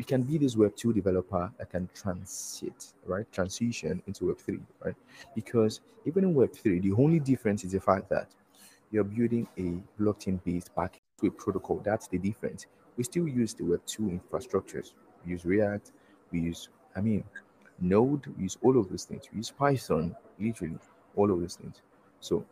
you 0.00 0.04
can 0.04 0.22
be 0.22 0.38
this 0.38 0.56
web 0.56 0.74
2 0.76 0.94
developer 0.94 1.52
that 1.58 1.68
can 1.68 1.86
transit 1.94 2.94
right 3.04 3.30
transition 3.32 4.02
into 4.06 4.28
web 4.28 4.38
3 4.38 4.58
right 4.82 4.94
because 5.34 5.82
even 6.06 6.24
in 6.24 6.34
web 6.34 6.52
3 6.54 6.80
the 6.80 6.92
only 6.92 7.20
difference 7.20 7.64
is 7.64 7.72
the 7.72 7.80
fact 7.80 8.08
that 8.08 8.28
you're 8.90 9.04
building 9.04 9.46
a 9.58 9.78
blockchain 10.00 10.42
based 10.42 10.74
backend 10.74 11.00
protocol 11.28 11.80
that's 11.84 12.08
the 12.08 12.18
difference 12.18 12.66
we 12.96 13.04
still 13.04 13.28
use 13.28 13.52
the 13.54 13.64
web 13.64 13.80
2 13.86 14.02
infrastructures 14.02 14.92
we 15.24 15.32
use 15.32 15.44
react 15.44 15.92
we 16.30 16.40
use 16.40 16.68
i 16.96 17.00
mean 17.00 17.24
node 17.80 18.26
we 18.36 18.44
use 18.44 18.56
all 18.62 18.78
of 18.78 18.88
those 18.88 19.04
things 19.04 19.24
we 19.32 19.38
use 19.38 19.50
python 19.50 20.14
literally 20.38 20.78
all 21.16 21.30
of 21.30 21.40
those 21.40 21.56
things 21.56 21.82
so 22.20 22.44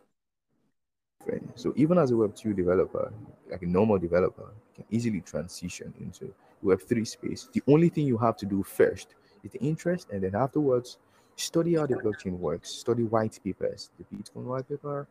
so 1.54 1.74
even 1.76 1.98
as 1.98 2.10
a 2.10 2.16
web 2.16 2.34
2 2.34 2.54
developer 2.54 3.12
like 3.50 3.62
a 3.62 3.66
normal 3.66 3.98
developer 3.98 4.50
you 4.76 4.82
can 4.82 4.84
easily 4.90 5.20
transition 5.20 5.92
into 6.00 6.32
Web3 6.64 7.06
space. 7.06 7.48
The 7.52 7.62
only 7.68 7.88
thing 7.88 8.06
you 8.06 8.18
have 8.18 8.36
to 8.38 8.46
do 8.46 8.62
first 8.62 9.14
is 9.44 9.52
the 9.52 9.60
interest, 9.60 10.08
and 10.10 10.22
then 10.22 10.34
afterwards, 10.34 10.98
study 11.36 11.76
how 11.76 11.86
the 11.86 11.94
blockchain 11.96 12.38
works, 12.38 12.70
study 12.70 13.04
white 13.04 13.38
papers, 13.44 13.90
the 13.98 14.16
Bitcoin 14.16 14.44
white 14.44 14.68
paper, 14.68 15.06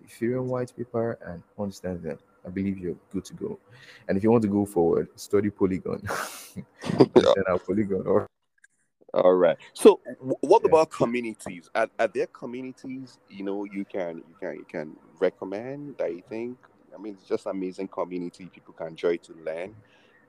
the 0.00 0.08
Ethereum 0.08 0.44
white 0.44 0.72
paper, 0.76 1.18
and 1.26 1.42
understand 1.58 2.02
them. 2.02 2.18
I 2.46 2.50
believe 2.50 2.78
you're 2.78 2.96
good 3.10 3.24
to 3.26 3.34
go. 3.34 3.58
And 4.08 4.16
if 4.16 4.24
you 4.24 4.30
want 4.30 4.42
to 4.42 4.48
go 4.48 4.64
forward, 4.64 5.08
study 5.16 5.50
Polygon. 5.50 6.02
how 7.46 7.58
Polygon 7.58 8.06
or 8.06 8.26
all 9.14 9.34
right. 9.34 9.58
So, 9.74 10.00
what 10.40 10.62
yeah. 10.62 10.68
about 10.70 10.90
communities? 10.90 11.68
Are, 11.74 11.86
are 11.98 12.08
there 12.08 12.28
communities 12.28 13.18
you 13.28 13.44
know 13.44 13.64
you 13.64 13.84
can 13.84 14.16
you 14.16 14.34
can 14.40 14.54
you 14.54 14.64
can 14.66 14.96
recommend 15.20 15.98
that 15.98 16.10
you 16.12 16.22
think? 16.30 16.56
I 16.94 16.98
mean, 16.98 17.14
it's 17.14 17.28
just 17.28 17.44
amazing 17.44 17.88
community 17.88 18.46
people 18.46 18.72
can 18.72 18.96
join 18.96 19.18
to 19.18 19.34
learn 19.44 19.74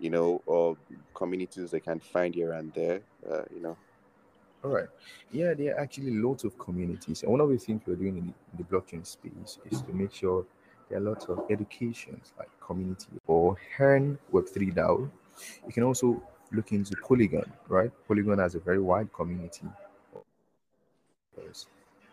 you 0.03 0.09
know, 0.09 0.41
or 0.45 0.75
communities 1.13 1.71
they 1.71 1.79
can 1.79 1.99
find 1.99 2.35
here 2.35 2.51
and 2.53 2.73
there, 2.73 3.01
uh, 3.29 3.43
you 3.53 3.61
know. 3.61 3.77
All 4.63 4.71
right. 4.71 4.87
Yeah, 5.31 5.53
there 5.53 5.75
are 5.75 5.79
actually 5.79 6.11
lots 6.11 6.43
of 6.43 6.57
communities. 6.59 7.23
And 7.23 7.31
one 7.31 7.39
of 7.39 7.49
the 7.49 7.57
things 7.57 7.81
we're 7.85 7.95
doing 7.95 8.17
in 8.17 8.33
the, 8.57 8.63
blockchain 8.63 9.05
space 9.05 9.59
is 9.71 9.81
to 9.81 9.93
make 9.93 10.13
sure 10.13 10.45
there 10.93 11.01
are 11.01 11.09
lots 11.09 11.25
of 11.25 11.39
educations 11.49 12.33
like 12.37 12.49
community 12.59 13.07
or 13.25 13.57
Learn 13.79 14.19
Web3 14.31 14.75
DAO. 14.75 15.09
You 15.65 15.73
can 15.73 15.81
also 15.81 16.21
look 16.51 16.71
into 16.71 16.95
Polygon, 17.07 17.51
right? 17.67 17.89
Polygon 18.07 18.37
has 18.37 18.53
a 18.53 18.59
very 18.59 18.79
wide 18.79 19.11
community. 19.11 19.65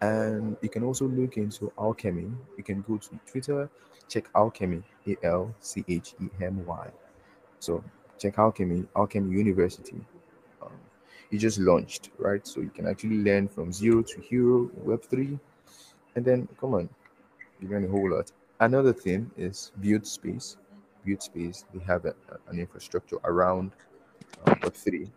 And 0.01 0.57
you 0.63 0.71
can 0.71 0.83
also 0.83 1.07
look 1.07 1.37
into 1.37 1.71
Alchemy. 1.79 2.33
You 2.57 2.65
can 2.65 2.81
go 2.81 2.97
to 2.97 3.21
Twitter, 3.31 3.69
check 4.09 4.31
Alchemy, 4.35 4.83
A 5.09 5.17
L 5.25 5.55
C 5.61 5.85
H 5.87 6.15
E 6.23 6.29
M 6.41 6.65
Y. 6.65 6.89
So 7.59 7.85
check 8.19 8.39
Alchemy, 8.39 8.87
Alchemy 8.97 9.37
University. 9.37 10.01
Um, 10.63 10.73
it 11.31 11.37
just 11.37 11.59
launched, 11.59 12.09
right? 12.17 12.47
So 12.47 12.63
you 12.63 12.71
can 12.71 12.87
actually 12.87 13.19
learn 13.19 13.47
from 13.47 13.75
zero 13.75 14.01
to 14.01 14.21
hero, 14.23 14.71
Web3. 14.87 15.39
And 16.17 16.25
then, 16.25 16.49
come 16.59 16.73
on, 16.73 16.89
you 17.61 17.69
learn 17.69 17.85
a 17.85 17.89
whole 17.89 18.11
lot. 18.11 18.33
Another 18.61 18.93
thing 18.93 19.31
is 19.39 19.73
Build 19.81 20.07
Space. 20.07 20.59
Build 21.05 21.23
Space, 21.23 21.65
they 21.73 21.83
have 21.85 22.05
a, 22.05 22.15
an 22.49 22.59
infrastructure 22.59 23.17
around 23.25 23.73
uh, 24.47 24.55
Web3 24.57 25.11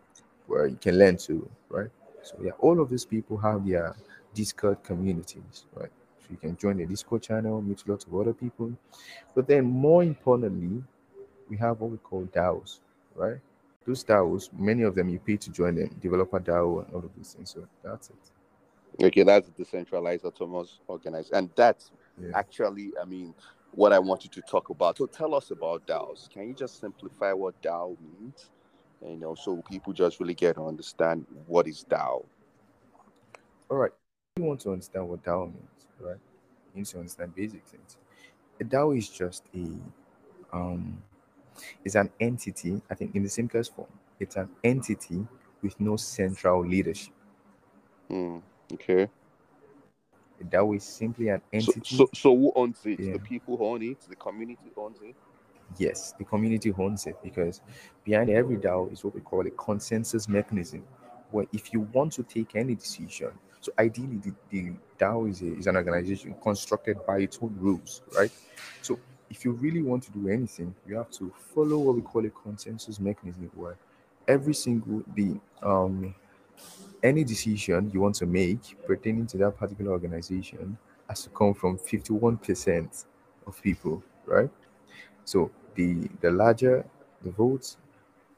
where 0.46 0.66
you 0.66 0.76
can 0.76 0.98
learn 0.98 1.18
to, 1.18 1.48
right? 1.68 1.90
So, 2.22 2.36
yeah, 2.42 2.52
all 2.60 2.80
of 2.80 2.88
these 2.88 3.04
people 3.04 3.36
have 3.36 3.66
their 3.68 3.94
Discord 4.32 4.82
communities, 4.82 5.66
right? 5.74 5.90
So 6.20 6.28
you 6.30 6.38
can 6.38 6.56
join 6.56 6.78
the 6.78 6.86
Discord 6.86 7.22
channel, 7.22 7.60
meet 7.60 7.86
lots 7.86 8.06
of 8.06 8.14
other 8.14 8.32
people. 8.32 8.72
But 9.34 9.46
then, 9.46 9.66
more 9.66 10.02
importantly, 10.02 10.82
we 11.50 11.58
have 11.58 11.80
what 11.80 11.90
we 11.90 11.98
call 11.98 12.22
DAOs, 12.34 12.80
right? 13.14 13.38
Those 13.86 14.02
DAOs, 14.04 14.48
many 14.58 14.84
of 14.84 14.94
them 14.94 15.10
you 15.10 15.18
pay 15.18 15.36
to 15.36 15.50
join 15.50 15.74
them, 15.74 15.94
developer 16.00 16.40
DAO 16.40 16.86
and 16.86 16.94
all 16.94 17.00
of 17.00 17.10
these 17.14 17.34
things. 17.34 17.50
So 17.50 17.66
that's 17.82 18.08
it. 18.08 19.04
Okay, 19.04 19.22
that's 19.22 19.50
decentralized 19.50 20.24
autonomous 20.24 20.78
organized, 20.86 21.32
and 21.34 21.50
that's 21.56 21.90
yeah. 22.20 22.30
actually, 22.34 22.92
I 23.00 23.04
mean, 23.04 23.34
what 23.72 23.92
I 23.92 23.98
wanted 23.98 24.32
to 24.32 24.40
talk 24.42 24.70
about. 24.70 24.98
So 24.98 25.06
tell 25.06 25.34
us 25.34 25.50
about 25.50 25.86
DAOs. 25.86 26.30
Can 26.30 26.48
you 26.48 26.54
just 26.54 26.80
simplify 26.80 27.32
what 27.32 27.60
DAO 27.62 27.96
means? 28.00 28.50
You 29.02 29.16
know, 29.16 29.34
so 29.34 29.62
people 29.68 29.92
just 29.92 30.20
really 30.20 30.34
get 30.34 30.54
to 30.54 30.66
understand 30.66 31.26
what 31.46 31.66
is 31.66 31.84
DAO. 31.88 32.24
All 33.70 33.76
right. 33.76 33.92
You 34.36 34.44
want 34.44 34.60
to 34.60 34.72
understand 34.72 35.08
what 35.08 35.22
DAO 35.22 35.46
means, 35.46 35.86
right? 36.00 36.18
You 36.74 36.80
need 36.80 36.86
to 36.86 36.98
understand 36.98 37.34
basic 37.34 37.66
things. 37.66 37.96
A 38.60 38.64
DAO 38.64 38.96
is 38.96 39.08
just 39.08 39.44
a 39.54 39.68
um 40.56 41.02
is 41.84 41.94
an 41.94 42.10
entity, 42.20 42.80
I 42.90 42.94
think 42.94 43.14
in 43.14 43.22
the 43.22 43.28
simplest 43.28 43.74
form, 43.74 43.88
it's 44.18 44.36
an 44.36 44.48
entity 44.62 45.26
with 45.62 45.78
no 45.80 45.96
central 45.96 46.66
leadership. 46.66 47.14
Mm, 48.10 48.42
okay. 48.72 49.08
That 50.50 50.66
was 50.66 50.84
simply 50.84 51.28
an 51.28 51.40
entity. 51.52 51.80
So, 51.84 51.96
so, 51.96 52.10
so 52.12 52.36
who 52.36 52.52
owns 52.54 52.80
it? 52.84 53.00
Yeah. 53.00 53.12
The 53.14 53.18
people 53.20 53.56
who 53.56 53.66
own 53.66 53.82
it? 53.82 54.00
The 54.08 54.16
community 54.16 54.70
owns 54.76 54.98
it? 55.02 55.14
Yes, 55.78 56.14
the 56.18 56.24
community 56.24 56.72
owns 56.76 57.06
it 57.06 57.16
because 57.22 57.60
behind 58.04 58.30
every 58.30 58.56
DAO 58.56 58.92
is 58.92 59.02
what 59.02 59.14
we 59.14 59.20
call 59.20 59.46
a 59.46 59.50
consensus 59.50 60.28
mechanism, 60.28 60.84
where 61.30 61.46
if 61.52 61.72
you 61.72 61.80
want 61.92 62.12
to 62.12 62.22
take 62.22 62.54
any 62.54 62.74
decision, 62.74 63.30
so 63.60 63.72
ideally 63.78 64.18
the, 64.18 64.32
the 64.50 64.72
DAO 64.98 65.28
is, 65.30 65.42
a, 65.42 65.56
is 65.56 65.66
an 65.66 65.76
organization 65.76 66.34
constructed 66.42 66.98
by 67.06 67.18
its 67.18 67.38
own 67.40 67.56
rules, 67.58 68.02
right? 68.16 68.30
So 68.82 68.98
if 69.30 69.44
you 69.44 69.52
really 69.52 69.82
want 69.82 70.02
to 70.04 70.12
do 70.12 70.28
anything, 70.28 70.74
you 70.86 70.96
have 70.96 71.10
to 71.12 71.32
follow 71.54 71.78
what 71.78 71.96
we 71.96 72.02
call 72.02 72.24
a 72.26 72.30
consensus 72.30 73.00
mechanism, 73.00 73.50
where 73.54 73.76
every 74.28 74.54
single 74.54 75.02
the 75.14 75.40
um 75.62 76.14
any 77.04 77.24
decision 77.24 77.90
you 77.92 78.00
want 78.00 78.16
to 78.16 78.26
make 78.26 78.76
pertaining 78.86 79.26
to 79.28 79.36
that 79.38 79.56
particular 79.58 79.92
organization 79.92 80.78
has 81.08 81.22
to 81.24 81.30
come 81.30 81.54
from 81.54 81.78
51% 81.78 83.04
of 83.46 83.62
people, 83.62 84.02
right? 84.26 84.50
So 85.24 85.50
the 85.74 86.08
the 86.20 86.30
larger 86.30 86.84
the 87.22 87.30
votes, 87.30 87.76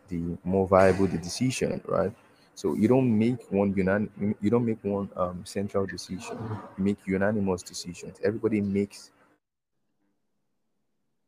the 0.08 0.36
more 0.44 0.66
viable 0.68 1.06
the 1.08 1.18
decision, 1.18 1.80
right? 1.86 2.12
So 2.54 2.74
you 2.74 2.88
don't 2.88 3.16
make 3.18 3.50
one 3.52 3.74
unan 3.74 4.10
you 4.40 4.50
don't 4.50 4.66
make 4.66 4.82
one 4.84 5.10
um, 5.16 5.44
central 5.44 5.86
decision. 5.86 6.38
You 6.78 6.84
make 6.84 6.98
unanimous 7.06 7.62
decisions. 7.62 8.18
Everybody 8.24 8.60
makes 8.60 9.12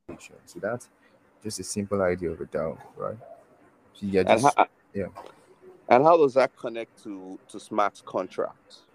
decisions. 0.09 0.41
so 0.47 0.59
that's 0.61 0.89
just 1.43 1.61
a 1.61 1.65
simple 1.65 2.03
idea 2.03 2.31
of 2.31 2.41
a 2.41 2.47
DAO, 2.47 2.79
right? 2.97 3.19
So 3.95 4.07
yeah, 4.07 4.23
just, 4.23 4.57
yeah. 4.95 5.07
And 5.89 6.05
how 6.05 6.17
does 6.19 6.35
that 6.35 6.57
connect 6.57 7.03
to 7.05 7.41
to 7.49 7.61
smart 7.61 8.03
contracts? 8.07 8.87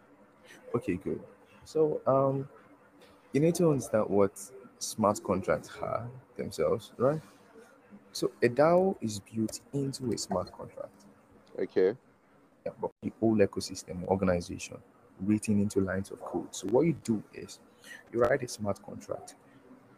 Okay, 0.76 0.96
good. 0.96 1.22
So 1.66 2.02
um, 2.08 2.50
you 3.34 3.42
need 3.42 3.56
to 3.56 3.70
understand 3.72 4.06
what 4.10 4.40
smart 4.80 5.24
contracts 5.24 5.72
are 5.82 6.10
themselves, 6.38 6.94
right? 6.98 7.22
So 8.14 8.32
a 8.44 8.50
DAO 8.50 8.98
is 9.02 9.20
built 9.22 9.62
into 9.74 10.12
a 10.14 10.18
smart 10.18 10.52
contract. 10.52 11.06
Okay. 11.60 11.96
Yeah, 12.66 12.74
but 12.82 12.92
the 13.04 13.14
whole 13.20 13.38
ecosystem 13.38 14.06
organization 14.08 14.78
written 15.22 15.62
into 15.62 15.82
lines 15.82 16.12
of 16.12 16.22
code. 16.22 16.56
So 16.56 16.68
what 16.70 16.84
you 16.84 16.94
do 17.04 17.24
is 17.34 17.60
you 18.14 18.22
write 18.22 18.44
a 18.44 18.48
smart 18.48 18.82
contract 18.84 19.36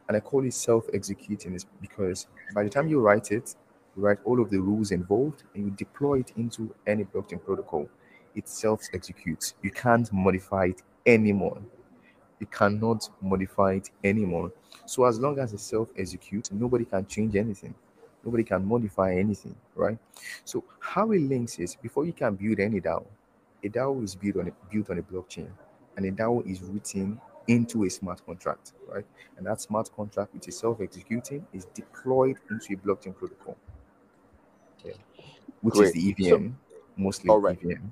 And 0.08 0.18
I 0.18 0.22
call 0.22 0.46
it 0.46 0.54
self-executing 0.54 1.56
is 1.56 1.66
because 1.82 2.28
by 2.54 2.64
the 2.64 2.70
time 2.70 2.88
you 2.88 3.02
write 3.02 3.32
it, 3.32 3.56
write 3.96 4.20
all 4.26 4.42
of 4.42 4.50
the 4.50 4.60
rules 4.60 4.92
involved 4.92 5.44
and 5.54 5.66
you 5.66 5.72
deploy 5.72 6.20
it 6.20 6.32
into 6.38 6.74
any 6.86 7.06
blockchain 7.06 7.44
protocol, 7.44 7.90
it 8.36 8.48
self-executes. 8.48 9.56
You 9.62 9.72
can't 9.72 10.12
modify 10.12 10.66
it 10.66 10.82
anymore. 11.06 11.62
You 12.40 12.48
cannot 12.48 13.10
modify 13.22 13.76
it 13.76 13.90
anymore. 14.04 14.52
So 14.86 15.06
as 15.06 15.20
long 15.20 15.40
as 15.40 15.54
it 15.54 15.60
self-executes, 15.60 16.52
nobody 16.52 16.86
can 16.86 17.06
change 17.08 17.36
anything. 17.36 17.74
Nobody 18.24 18.44
can 18.44 18.66
modify 18.66 19.16
anything, 19.16 19.56
right? 19.76 19.98
So 20.44 20.64
how 20.80 21.12
it 21.12 21.22
links 21.22 21.60
is 21.60 21.76
before 21.76 22.06
you 22.06 22.14
can 22.14 22.36
build 22.36 22.60
any 22.60 22.82
DAO, 22.82 23.06
a 23.64 23.70
DAO 23.70 24.04
is 24.04 24.16
built 24.16 24.38
on 24.38 24.48
a, 24.48 24.74
built 24.74 24.90
on 24.90 24.98
a 24.98 25.04
blockchain, 25.04 25.48
and 25.96 26.06
a 26.06 26.12
DAO 26.12 26.46
is 26.50 26.62
written 26.64 27.22
into 27.48 27.86
a 27.86 27.90
smart 27.90 28.26
contract, 28.26 28.74
right? 28.88 29.06
And 29.38 29.46
that 29.46 29.62
smart 29.62 29.90
contract, 29.96 30.34
which 30.34 30.48
is 30.48 30.58
self-executing, 30.58 31.46
is 31.54 31.66
deployed 31.76 32.38
into 32.50 32.74
a 32.74 32.78
blockchain 32.78 33.16
protocol, 33.16 33.56
which 35.65 35.73
Great. 35.73 35.88
is 35.88 35.93
the 35.93 36.10
EVM, 36.12 36.30
So- 36.30 36.54
mostly 36.95 37.30
All 37.30 37.39
right. 37.39 37.58
EVM. 37.63 37.91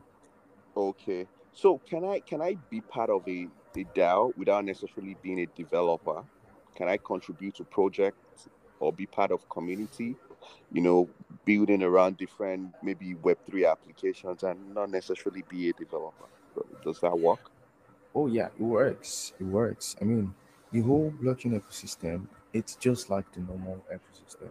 Okay. 0.78 1.28
So 1.54 1.80
can 1.80 2.06
I 2.06 2.20
can 2.20 2.42
I 2.42 2.56
be 2.70 2.82
part 2.82 3.10
of 3.10 3.28
a, 3.28 3.48
a 3.76 3.84
DAO 3.96 4.36
without 4.38 4.64
necessarily 4.66 5.18
being 5.24 5.40
a 5.40 5.46
developer? 5.48 6.24
Can 6.76 6.88
I 6.88 6.98
contribute 6.98 7.56
to 7.56 7.64
projects 7.64 8.48
or 8.80 8.94
be 8.94 9.06
part 9.08 9.32
of 9.32 9.48
community? 9.50 10.16
You 10.72 10.82
know, 10.82 11.10
building 11.46 11.82
around 11.84 12.18
different 12.18 12.74
maybe 12.84 13.16
Web 13.16 13.38
three 13.48 13.66
applications 13.66 14.44
and 14.44 14.74
not 14.76 14.90
necessarily 14.92 15.44
be 15.50 15.70
a 15.70 15.74
developer. 15.74 16.26
Does 16.84 17.00
that 17.00 17.18
work? 17.18 17.50
Oh 18.14 18.28
yeah, 18.28 18.48
it 18.48 18.62
works. 18.62 19.34
It 19.40 19.46
works. 19.46 19.96
I 20.02 20.04
mean, 20.06 20.34
the 20.72 20.82
whole 20.82 21.12
blockchain 21.22 21.60
ecosystem, 21.60 22.28
it's 22.52 22.76
just 22.76 23.10
like 23.10 23.32
the 23.34 23.40
normal 23.42 23.84
ecosystem. 23.92 24.50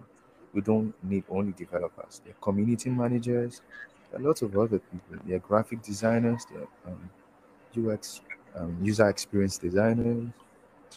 We 0.54 0.60
don't 0.62 0.94
need 1.04 1.24
only 1.30 1.52
developers. 1.52 2.20
There 2.24 2.34
are 2.34 2.42
community 2.42 2.90
managers, 2.90 3.62
there 4.10 4.20
are 4.20 4.24
lots 4.24 4.42
of 4.42 4.56
other 4.56 4.78
people. 4.80 5.16
There 5.26 5.36
are 5.36 5.40
graphic 5.40 5.82
designers, 5.82 6.46
there 6.52 6.62
are 6.62 6.92
um, 6.92 7.10
UX, 7.90 8.20
um, 8.56 8.76
user 8.82 9.08
experience 9.08 9.58
designers, 9.58 10.28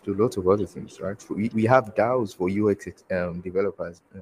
to 0.03 0.13
lots 0.13 0.37
of 0.37 0.47
other 0.47 0.65
things, 0.65 0.99
right? 0.99 1.23
We, 1.29 1.49
we 1.53 1.65
have 1.65 1.95
DAOs 1.95 2.35
for 2.35 2.49
UX 2.49 2.87
um, 3.11 3.41
developers. 3.41 4.01
uh, 4.15 4.21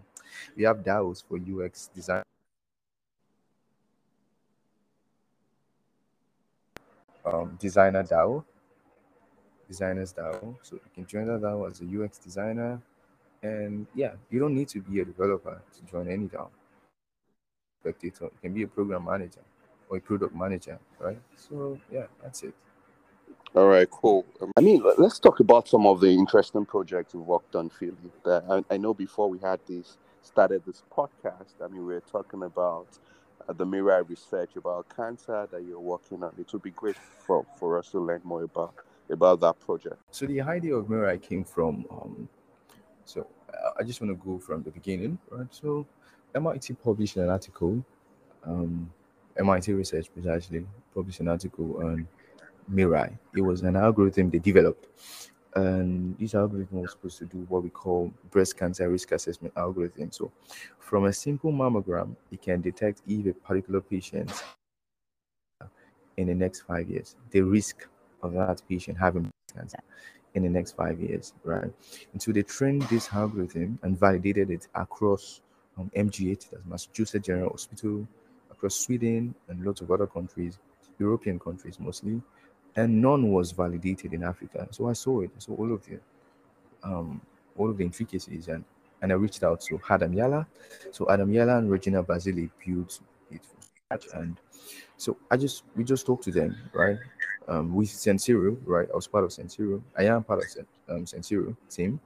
We 0.56 0.64
have 0.64 0.78
DAOs 0.78 1.24
for 1.28 1.38
UX 1.38 1.90
design. 1.94 2.24
Um, 7.26 7.58
designer 7.60 8.04
DAO, 8.04 8.44
designers 9.68 10.14
DAO. 10.14 10.56
So 10.62 10.76
you 10.76 10.82
can 10.94 11.06
join 11.06 11.28
that 11.28 11.42
DAO 11.42 11.70
as 11.70 11.82
a 11.82 12.04
UX 12.04 12.18
designer. 12.18 12.82
And 13.44 13.86
yeah, 13.94 14.14
you 14.32 14.40
don't 14.40 14.56
need 14.56 14.70
to 14.70 14.82
be 14.82 15.02
a 15.02 15.06
developer 15.06 15.62
to 15.76 15.92
join 15.92 16.08
any 16.08 16.28
DAO. 16.28 16.48
Spectator, 17.82 18.26
you 18.26 18.32
can 18.42 18.54
be 18.54 18.64
a 18.64 18.68
program 18.68 19.04
manager 19.06 19.42
or 19.90 19.98
a 19.98 20.02
product 20.02 20.34
manager, 20.34 20.80
right? 21.00 21.20
So 21.36 21.78
yeah, 21.92 22.06
that's 22.22 22.44
it. 22.44 22.54
All 23.56 23.68
right, 23.68 23.90
cool. 23.92 24.26
I 24.58 24.62
mean, 24.62 24.82
let- 24.82 24.98
let's 24.98 25.20
talk 25.20 25.40
about 25.42 25.68
some 25.68 25.86
of 25.86 26.00
the 26.00 26.08
interesting 26.10 26.66
projects 26.66 27.14
you've 27.14 27.28
worked 27.28 27.56
on, 27.56 27.70
Philly. 27.70 28.12
That 28.24 28.46
I, 28.50 28.74
I 28.74 28.78
know 28.78 28.94
before 28.94 29.30
we 29.30 29.40
had 29.40 29.60
this 29.68 29.98
started 30.22 30.64
this 30.66 30.82
podcast. 30.92 31.54
I 31.64 31.68
mean, 31.68 31.86
we 31.86 31.94
were 31.94 32.00
talking 32.10 32.44
about 32.44 32.88
uh, 33.48 33.52
the 33.54 33.66
Mirai 33.66 34.08
research 34.10 34.56
about 34.56 34.88
cancer 34.96 35.48
that 35.52 35.62
you're 35.64 35.80
working 35.80 36.24
on. 36.24 36.34
It 36.40 36.52
would 36.54 36.64
be 36.64 36.72
great 36.72 36.96
for, 37.20 37.46
for 37.60 37.78
us 37.78 37.92
to 37.92 38.00
learn 38.00 38.22
more 38.24 38.44
about 38.44 38.74
about 39.10 39.42
that 39.42 39.60
project. 39.60 39.98
So 40.12 40.26
the 40.26 40.40
idea 40.42 40.74
of 40.76 40.86
Mirai 40.86 41.22
came 41.22 41.44
from. 41.44 41.86
Um, 41.92 42.30
so 43.06 43.28
uh, 43.54 43.72
I 43.80 43.84
just 43.84 44.02
want 44.02 44.18
to 44.18 44.26
go 44.26 44.40
from 44.40 44.64
the 44.64 44.72
beginning, 44.72 45.18
right? 45.30 45.48
So 45.52 45.86
MIT 46.36 46.74
published 46.76 47.18
an 47.18 47.30
article. 47.30 47.84
Um, 48.46 48.92
MIT 49.38 49.74
Research 49.74 50.08
precisely 50.14 50.66
published 50.94 51.20
an 51.20 51.28
article 51.28 51.78
on 51.78 52.08
Mirai. 52.72 53.18
It 53.36 53.42
was 53.42 53.62
an 53.62 53.76
algorithm 53.76 54.30
they 54.30 54.40
developed, 54.40 54.88
and 55.56 56.18
this 56.18 56.36
algorithm 56.36 56.82
was 56.82 56.92
supposed 56.92 57.18
to 57.20 57.26
do 57.26 57.46
what 57.50 57.64
we 57.64 57.70
call 57.70 58.12
breast 58.32 58.58
cancer 58.58 58.90
risk 58.90 59.12
assessment 59.12 59.54
algorithm. 59.58 60.12
So, 60.12 60.32
from 60.80 61.06
a 61.06 61.14
simple 61.14 61.52
mammogram, 61.52 62.16
it 62.32 62.42
can 62.42 62.62
detect 62.62 63.02
if 63.08 63.26
a 63.26 63.34
particular 63.34 63.82
patient 63.82 64.32
in 66.18 66.28
the 66.28 66.36
next 66.36 66.62
five 66.62 66.90
years, 66.90 67.16
the 67.32 67.42
risk 67.42 67.88
of 68.22 68.34
that 68.34 68.62
patient 68.70 68.98
having 68.98 69.24
breast 69.24 69.56
cancer 69.56 69.80
in 70.36 70.44
the 70.44 70.50
next 70.50 70.76
five 70.76 71.00
years, 71.00 71.34
right? 71.44 71.72
And 72.14 72.22
so 72.22 72.32
they 72.32 72.44
trained 72.44 72.84
this 72.84 73.10
algorithm 73.14 73.80
and 73.84 74.00
validated 74.00 74.50
it 74.50 74.68
across 74.76 75.42
um, 75.78 75.92
MGH, 75.96 76.50
that's 76.52 76.66
Massachusetts 76.66 77.26
General 77.26 77.50
Hospital, 77.50 78.08
across 78.52 78.76
Sweden 78.76 79.34
and 79.48 79.66
lots 79.66 79.82
of 79.82 79.92
other 79.92 80.08
countries, 80.08 80.60
European 81.00 81.40
countries 81.40 81.80
mostly, 81.80 82.22
and 82.76 83.02
none 83.02 83.32
was 83.32 83.52
validated 83.52 84.14
in 84.14 84.24
Africa. 84.24 84.68
So 84.72 84.90
I 84.90 84.94
saw 84.94 85.22
it, 85.22 85.32
I 85.36 85.40
saw 85.40 85.54
all 85.54 85.74
of 85.74 85.86
the 85.86 86.00
um, 86.84 87.22
all 87.56 87.70
of 87.70 87.78
the 87.78 87.84
intricacies, 87.84 88.48
and 88.48 88.64
and 89.02 89.12
I 89.12 89.16
reached 89.16 89.44
out 89.44 89.62
to 89.62 89.80
Adam 89.90 90.14
Yala. 90.14 90.46
So 90.92 91.10
Adam 91.10 91.32
Yala 91.32 91.60
and 91.60 91.70
Regina 91.70 92.04
Barzilay 92.04 92.50
built 92.66 93.00
it 93.32 93.42
and 94.14 94.38
so 94.98 95.18
I 95.30 95.38
just 95.38 95.64
we 95.76 95.84
just 95.84 96.06
talked 96.06 96.24
to 96.26 96.32
them, 96.32 96.56
right? 96.74 96.98
Um, 97.48 97.76
with 97.76 97.90
Sensiro, 97.90 98.58
right? 98.66 98.88
I 98.92 98.96
was 98.96 99.08
part 99.08 99.26
of 99.26 99.32
Sensiro. 99.32 99.82
I 99.98 100.06
am 100.06 100.24
part 100.24 100.40
of 100.40 100.50
Sen- 100.50 100.66
um, 100.88 101.06
team. 101.70 102.00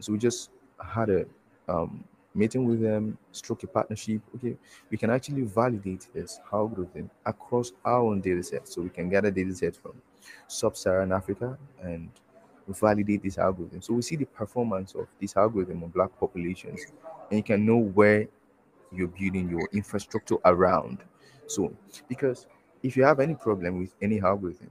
So 0.00 0.12
we 0.12 0.18
just 0.18 0.50
had 0.82 1.10
a 1.10 1.26
um, 1.68 2.04
meeting 2.34 2.66
with 2.66 2.80
them, 2.80 3.18
struck 3.32 3.62
a 3.64 3.66
partnership. 3.66 4.22
Okay, 4.36 4.56
we 4.90 4.96
can 4.96 5.10
actually 5.10 5.42
validate 5.42 6.06
this 6.14 6.40
algorithm 6.52 7.10
across 7.26 7.72
our 7.84 8.00
own 8.00 8.20
data 8.20 8.42
set. 8.42 8.68
So 8.68 8.80
we 8.80 8.88
can 8.88 9.10
gather 9.10 9.30
data 9.30 9.54
set 9.54 9.76
from 9.76 9.92
sub-Saharan 10.46 11.12
Africa 11.12 11.58
and 11.82 12.08
validate 12.68 13.22
this 13.22 13.38
algorithm. 13.38 13.82
So 13.82 13.94
we 13.94 14.02
see 14.02 14.16
the 14.16 14.26
performance 14.26 14.94
of 14.94 15.08
this 15.20 15.36
algorithm 15.36 15.82
on 15.82 15.90
black 15.90 16.18
populations, 16.18 16.80
and 17.30 17.38
you 17.38 17.42
can 17.42 17.66
know 17.66 17.78
where 17.78 18.26
you're 18.92 19.08
building 19.08 19.50
your 19.50 19.68
infrastructure 19.72 20.36
around. 20.44 20.98
So 21.46 21.72
because 22.08 22.46
if 22.82 22.96
you 22.96 23.04
have 23.04 23.20
any 23.20 23.34
problem 23.34 23.78
with 23.78 23.94
any 24.00 24.20
algorithm 24.20 24.70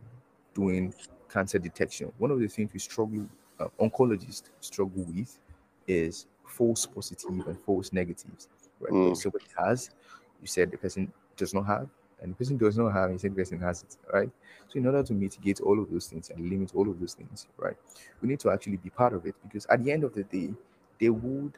doing 0.57 0.93
cancer 1.31 1.59
detection, 1.59 2.11
one 2.17 2.31
of 2.31 2.39
the 2.39 2.47
things 2.47 2.73
we 2.73 2.79
struggle, 2.79 3.27
uh, 3.59 3.67
oncologists 3.79 4.49
struggle 4.59 5.03
with, 5.03 5.39
is 5.87 6.25
false 6.45 6.85
positive 6.85 7.29
and 7.29 7.59
false 7.61 7.93
negatives. 7.93 8.49
Right? 8.79 8.91
Mm. 8.91 9.15
Somebody 9.15 9.45
has, 9.57 9.91
you 10.41 10.47
said 10.47 10.71
the 10.71 10.77
person 10.77 11.13
does 11.35 11.53
not 11.53 11.65
have, 11.67 11.87
and 12.21 12.31
the 12.31 12.35
person 12.35 12.57
does 12.57 12.77
not 12.77 12.91
have, 12.91 13.11
you 13.11 13.19
said 13.19 13.31
the 13.31 13.35
person 13.35 13.59
has 13.59 13.83
it, 13.83 13.97
right? 14.11 14.29
So 14.67 14.79
in 14.79 14.87
order 14.87 15.03
to 15.03 15.13
mitigate 15.13 15.61
all 15.61 15.79
of 15.79 15.91
those 15.91 16.07
things 16.07 16.31
and 16.31 16.49
limit 16.49 16.73
all 16.73 16.89
of 16.89 16.99
those 16.99 17.13
things, 17.13 17.47
right, 17.57 17.77
we 18.21 18.27
need 18.27 18.39
to 18.39 18.49
actually 18.49 18.77
be 18.77 18.89
part 18.89 19.13
of 19.13 19.25
it 19.27 19.35
because 19.43 19.67
at 19.67 19.83
the 19.83 19.91
end 19.91 20.03
of 20.03 20.13
the 20.13 20.23
day, 20.23 20.53
they 20.99 21.09
would 21.09 21.53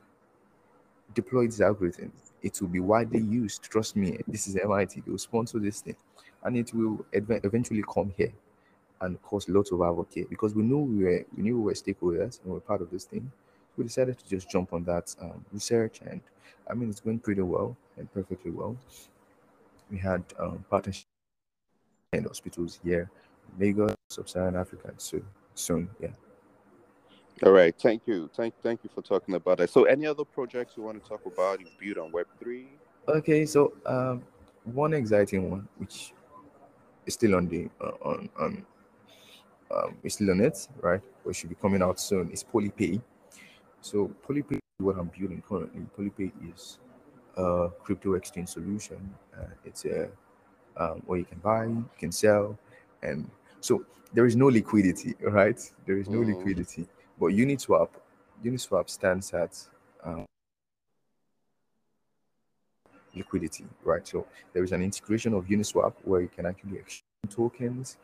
deploy 1.14 1.46
this 1.46 1.62
algorithm. 1.62 2.12
It 2.42 2.60
will 2.62 2.68
be 2.68 2.82
widely 2.82 3.22
used. 3.22 3.64
Trust 3.64 3.96
me, 3.96 4.20
this 4.28 4.48
is 4.48 4.58
MIT. 4.58 5.02
They 5.02 5.12
will 5.12 5.18
sponsor 5.18 5.60
this 5.60 5.80
thing, 5.82 5.96
and 6.44 6.58
it 6.58 6.74
will 6.74 7.06
ev- 7.14 7.40
eventually 7.44 7.84
come 7.94 8.14
here 8.18 8.34
and 9.02 9.22
cause 9.22 9.48
lots 9.48 9.72
of 9.72 10.08
here 10.14 10.26
because 10.30 10.54
we 10.54 10.64
knew 10.64 10.80
we 10.80 11.04
were 11.04 11.26
we 11.36 11.44
knew 11.44 11.58
we 11.58 11.64
were 11.64 11.74
stakeholders 11.74 12.40
and 12.42 12.46
we 12.46 12.54
were 12.54 12.60
part 12.60 12.82
of 12.82 12.90
this 12.92 13.06
thing. 13.06 13.32
We 13.78 13.86
decided 13.86 14.18
to 14.20 14.28
just 14.28 14.50
jump 14.50 14.74
on 14.74 14.84
that 14.86 15.16
um, 15.22 15.46
research, 15.54 16.02
and 16.06 16.22
I 16.70 16.74
mean 16.74 16.90
it's 16.90 17.00
going 17.00 17.20
pretty 17.20 17.42
well 17.42 17.78
and 17.98 18.12
perfectly 18.14 18.52
well. 18.52 18.76
We 19.90 19.98
had 19.98 20.24
um, 20.38 20.66
partnership 20.70 21.06
and 22.14 22.26
hospitals 22.26 22.80
here, 22.84 23.10
Lagos, 23.58 23.96
Sub-Saharan 24.10 24.56
Africa, 24.56 24.94
so 24.98 25.22
soon, 25.56 25.90
yeah. 26.00 26.10
All 27.44 27.52
right, 27.52 27.74
thank 27.80 28.02
you, 28.06 28.30
thank 28.36 28.54
thank 28.62 28.84
you 28.84 28.90
for 28.94 29.02
talking 29.02 29.36
about 29.36 29.60
that. 29.60 29.70
So, 29.70 29.86
any 29.86 30.06
other 30.06 30.26
projects 30.26 30.74
you 30.76 30.84
want 30.84 31.02
to 31.02 31.10
talk 31.10 31.26
about? 31.26 31.62
You 31.62 31.68
build 31.80 32.06
on 32.06 32.12
Web 32.12 32.28
three. 32.38 32.68
Okay, 33.08 33.46
so 33.46 33.74
um, 33.86 34.24
one 34.66 34.94
exciting 34.94 35.50
one, 35.50 35.68
which 35.78 36.14
is 37.06 37.14
still 37.14 37.36
on 37.36 37.48
the 37.48 37.70
uh, 37.80 37.92
on 38.04 38.30
on 38.38 38.66
um, 39.72 39.98
it's 40.04 40.16
still 40.16 40.32
on 40.32 40.42
it, 40.42 40.68
right? 40.82 41.02
But 41.26 41.36
should 41.36 41.50
be 41.50 41.56
coming 41.56 41.82
out 41.82 42.00
soon. 42.00 42.30
It's 42.32 42.44
Polypay. 42.44 43.02
So 43.82 44.12
Polypay 44.28 44.54
is 44.56 44.60
what 44.80 44.98
I'm 44.98 45.12
building 45.18 45.44
currently. 45.48 45.86
Polypay 45.98 46.32
is 46.54 46.80
a 47.38 47.70
crypto 47.84 48.14
exchange 48.14 48.50
solution. 48.50 49.14
Uh, 49.38 49.46
it's 49.66 49.86
a 49.86 50.10
um, 50.78 51.02
where 51.06 51.20
you 51.20 51.26
can 51.26 51.40
buy, 51.40 51.66
you 51.66 51.90
can 51.98 52.12
sell, 52.12 52.58
and 53.04 53.30
so 53.60 53.86
there 54.14 54.26
is 54.26 54.36
no 54.36 54.48
liquidity, 54.48 55.16
right? 55.22 55.60
There 55.86 55.98
is 55.98 56.10
no 56.10 56.20
Mhm. 56.20 56.38
liquidity, 56.38 56.88
but 57.20 57.28
Uniswap, 57.28 57.90
Uniswap 58.44 58.90
stands 58.90 59.34
at 59.34 59.68
um, 60.04 60.26
liquidity, 63.14 63.66
right? 63.84 64.08
So 64.08 64.26
there 64.54 64.64
is 64.64 64.72
an 64.72 64.82
integration 64.82 65.34
of 65.34 65.46
Uniswap 65.48 65.94
where 66.04 66.22
you 66.22 66.30
can 66.30 66.46
actually 66.46 66.78
exchange 66.78 67.04
tokens. 67.30 67.98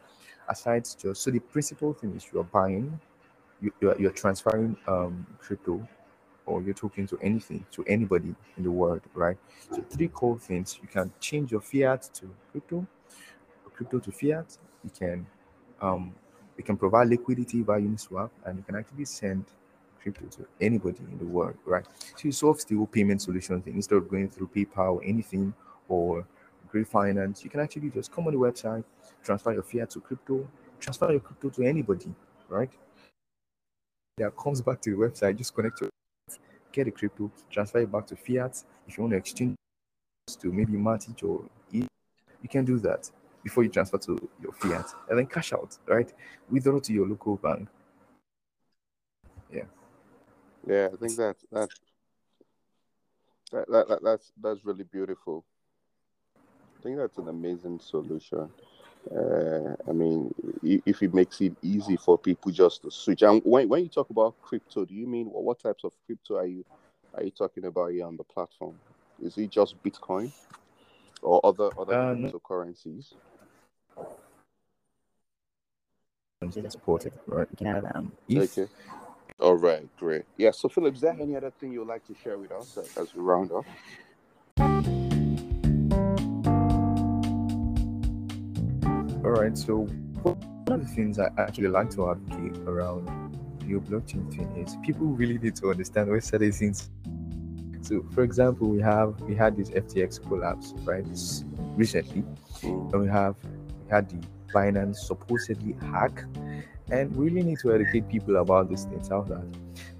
Aside 0.49 0.85
just 0.99 1.23
so 1.23 1.31
the 1.31 1.39
principal 1.39 1.93
thing 1.93 2.15
is 2.15 2.27
you're 2.33 2.43
buying, 2.45 2.99
you, 3.61 3.73
you're, 3.81 3.99
you're 4.01 4.11
transferring 4.11 4.77
um, 4.87 5.25
crypto 5.39 5.87
or 6.45 6.61
you're 6.61 6.73
talking 6.75 7.07
to 7.07 7.19
anything 7.21 7.65
to 7.71 7.83
anybody 7.85 8.35
in 8.57 8.63
the 8.63 8.71
world, 8.71 9.01
right? 9.15 9.37
So 9.71 9.81
three 9.83 10.09
core 10.09 10.39
things: 10.39 10.79
you 10.81 10.87
can 10.89 11.11
change 11.19 11.51
your 11.51 11.61
fiat 11.61 12.09
to 12.15 12.29
crypto, 12.51 12.87
crypto 13.73 13.99
to 13.99 14.11
fiat. 14.11 14.57
You 14.83 14.91
can 14.97 15.27
um, 15.81 16.13
you 16.57 16.63
can 16.63 16.77
provide 16.77 17.09
liquidity 17.09 17.63
via 17.63 17.81
Uniswap, 17.81 18.29
and 18.45 18.57
you 18.57 18.63
can 18.63 18.75
actually 18.75 19.05
send 19.05 19.45
crypto 20.01 20.25
to 20.27 20.47
anybody 20.61 20.99
in 21.11 21.17
the 21.19 21.25
world, 21.25 21.57
right? 21.65 21.85
So 22.17 22.29
it 22.29 22.35
solves 22.35 22.65
the 22.65 22.75
whole 22.75 22.87
payment 22.87 23.21
solution 23.21 23.61
thing 23.61 23.75
instead 23.75 23.97
of 23.97 24.09
going 24.09 24.29
through 24.29 24.49
PayPal 24.55 24.97
or 24.97 25.03
anything 25.03 25.53
or 25.89 26.25
Great 26.75 26.89
Finance. 26.89 27.41
You 27.41 27.49
can 27.49 27.61
actually 27.61 27.89
just 27.89 28.11
come 28.11 28.27
on 28.27 28.33
the 28.33 28.37
website, 28.37 28.83
transfer 29.23 29.53
your 29.53 29.63
fiat 29.63 29.89
to 29.91 30.01
crypto, 30.01 30.45
transfer 30.77 31.09
your 31.09 31.21
crypto 31.21 31.47
to 31.47 31.63
anybody, 31.63 32.13
right? 32.49 32.69
That 34.17 34.35
comes 34.35 34.59
back 34.59 34.81
to 34.81 34.91
the 34.91 34.97
website, 34.97 35.37
just 35.37 35.55
connect 35.55 35.79
your 35.79 35.89
get 36.73 36.89
a 36.89 36.91
crypto, 36.91 37.31
transfer 37.49 37.79
it 37.79 37.89
back 37.89 38.05
to 38.07 38.17
fiat. 38.17 38.61
If 38.89 38.97
you 38.97 39.03
want 39.03 39.11
to 39.11 39.17
exchange 39.17 39.55
to 40.41 40.51
maybe 40.51 40.73
Matic 40.73 41.23
or 41.23 41.45
E, 41.71 41.87
you 42.41 42.49
can 42.49 42.65
do 42.65 42.77
that 42.79 43.09
before 43.41 43.63
you 43.63 43.69
transfer 43.69 43.97
to 43.99 44.29
your 44.41 44.51
fiat 44.51 44.87
and 45.09 45.17
then 45.17 45.27
cash 45.27 45.53
out, 45.53 45.77
right? 45.85 46.11
Withdraw 46.49 46.79
to 46.79 46.91
your 46.91 47.07
local 47.07 47.37
bank. 47.37 47.69
Yeah. 49.49 49.63
Yeah, 50.67 50.89
I 50.91 50.97
think 50.97 51.15
that 51.15 51.37
that, 51.53 51.69
that, 53.53 53.87
that 53.87 53.99
that's 54.03 54.33
that's 54.41 54.65
really 54.65 54.83
beautiful. 54.83 55.45
I 56.85 56.87
think 56.87 56.99
that's 56.99 57.17
an 57.17 57.29
amazing 57.29 57.79
solution. 57.79 58.47
Uh, 59.11 59.73
I 59.89 59.91
mean, 59.91 60.31
if 60.63 61.01
it 61.01 61.15
makes 61.15 61.41
it 61.41 61.55
easy 61.63 61.97
for 61.97 62.15
people 62.15 62.51
just 62.51 62.83
to 62.83 62.91
switch. 62.91 63.23
And 63.23 63.41
when, 63.43 63.67
when 63.69 63.81
you 63.81 63.89
talk 63.89 64.11
about 64.11 64.39
crypto, 64.39 64.85
do 64.85 64.93
you 64.93 65.07
mean 65.07 65.25
what, 65.31 65.43
what 65.43 65.59
types 65.59 65.83
of 65.83 65.93
crypto 66.05 66.37
are 66.37 66.45
you 66.45 66.63
are 67.15 67.23
you 67.23 67.31
talking 67.31 67.65
about 67.65 67.87
here 67.87 68.05
on 68.05 68.17
the 68.17 68.23
platform? 68.23 68.75
Is 69.19 69.35
it 69.39 69.49
just 69.49 69.81
Bitcoin 69.81 70.31
or 71.23 71.43
other 71.43 71.71
other 71.75 71.95
uh, 71.95 72.13
cryptocurrencies? 72.13 73.13
Supported, 76.69 77.13
right? 77.25 77.47
You 77.49 77.57
can 77.57 77.67
have 77.67 77.85
um, 77.95 78.11
okay. 78.31 78.67
All 79.39 79.55
right, 79.55 79.87
great. 79.97 80.25
Yeah. 80.37 80.51
So, 80.51 80.69
Philip, 80.69 80.93
is 80.93 81.01
there 81.01 81.17
any 81.19 81.35
other 81.35 81.49
thing 81.49 81.71
you'd 81.71 81.87
like 81.87 82.05
to 82.05 82.15
share 82.23 82.37
with 82.37 82.51
us 82.51 82.77
as 82.95 83.15
we 83.15 83.21
round 83.23 83.51
off? 83.51 83.65
Right. 89.41 89.57
So 89.57 89.87
one 90.23 90.79
of 90.81 90.87
the 90.87 90.93
things 90.93 91.19
I 91.19 91.29
actually 91.37 91.67
like 91.67 91.89
to 91.91 92.11
advocate 92.11 92.57
around 92.67 93.07
the 93.59 93.75
blockchain 93.75 94.33
thing 94.35 94.55
is 94.57 94.75
people 94.83 95.07
really 95.07 95.37
need 95.37 95.55
to 95.57 95.71
understand 95.71 96.09
where 96.09 96.21
certain 96.21 96.51
things. 96.51 96.89
So, 97.81 98.03
for 98.13 98.23
example, 98.23 98.69
we 98.69 98.81
have 98.81 99.19
we 99.21 99.35
had 99.35 99.55
this 99.57 99.69
FTX 99.69 100.27
collapse 100.27 100.73
right 100.83 101.05
recently, 101.75 102.23
and 102.63 102.99
we 102.99 103.07
have 103.07 103.35
we 103.43 103.91
had 103.91 104.09
the 104.09 104.25
Binance 104.53 104.97
supposedly 104.97 105.75
hack, 105.91 106.23
and 106.89 107.15
we 107.15 107.25
really 107.29 107.43
need 107.43 107.59
to 107.59 107.73
educate 107.73 108.07
people 108.07 108.37
about 108.37 108.69
these 108.69 108.85
things. 108.85 109.09
How 109.09 109.21
that 109.23 109.45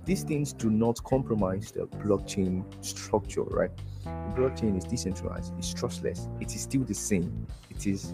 these 0.06 0.24
things 0.24 0.54
do 0.54 0.69
not 0.69 1.04
compromise 1.04 1.71
the 1.71 1.88
blockchain 2.04 2.63
structure, 2.84 3.43
right? 3.43 3.71
The 4.06 4.41
blockchain 4.41 4.78
is 4.78 4.84
decentralized, 4.84 5.54
it's 5.58 5.74
trustless, 5.74 6.30
it 6.39 6.54
is 6.54 6.62
still 6.62 6.84
the 6.84 6.94
same, 6.94 7.48
it 7.70 7.88
is 7.88 8.13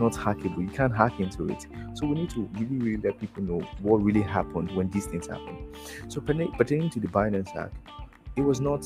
not 0.00 0.12
hackable, 0.12 0.60
you 0.60 0.68
can't 0.68 0.94
hack 0.94 1.20
into 1.20 1.48
it. 1.48 1.66
So 1.94 2.06
we 2.06 2.14
need 2.16 2.30
to 2.30 2.48
really, 2.54 2.76
really 2.76 2.96
let 2.96 3.20
people 3.20 3.42
know 3.42 3.58
what 3.80 3.98
really 3.98 4.22
happened 4.22 4.70
when 4.72 4.90
these 4.90 5.06
things 5.06 5.26
happen. 5.26 5.72
So 6.08 6.20
pertaining 6.20 6.90
to 6.90 7.00
the 7.00 7.08
Binance 7.08 7.48
hack, 7.48 7.70
it 8.36 8.42
was 8.42 8.60
not 8.60 8.84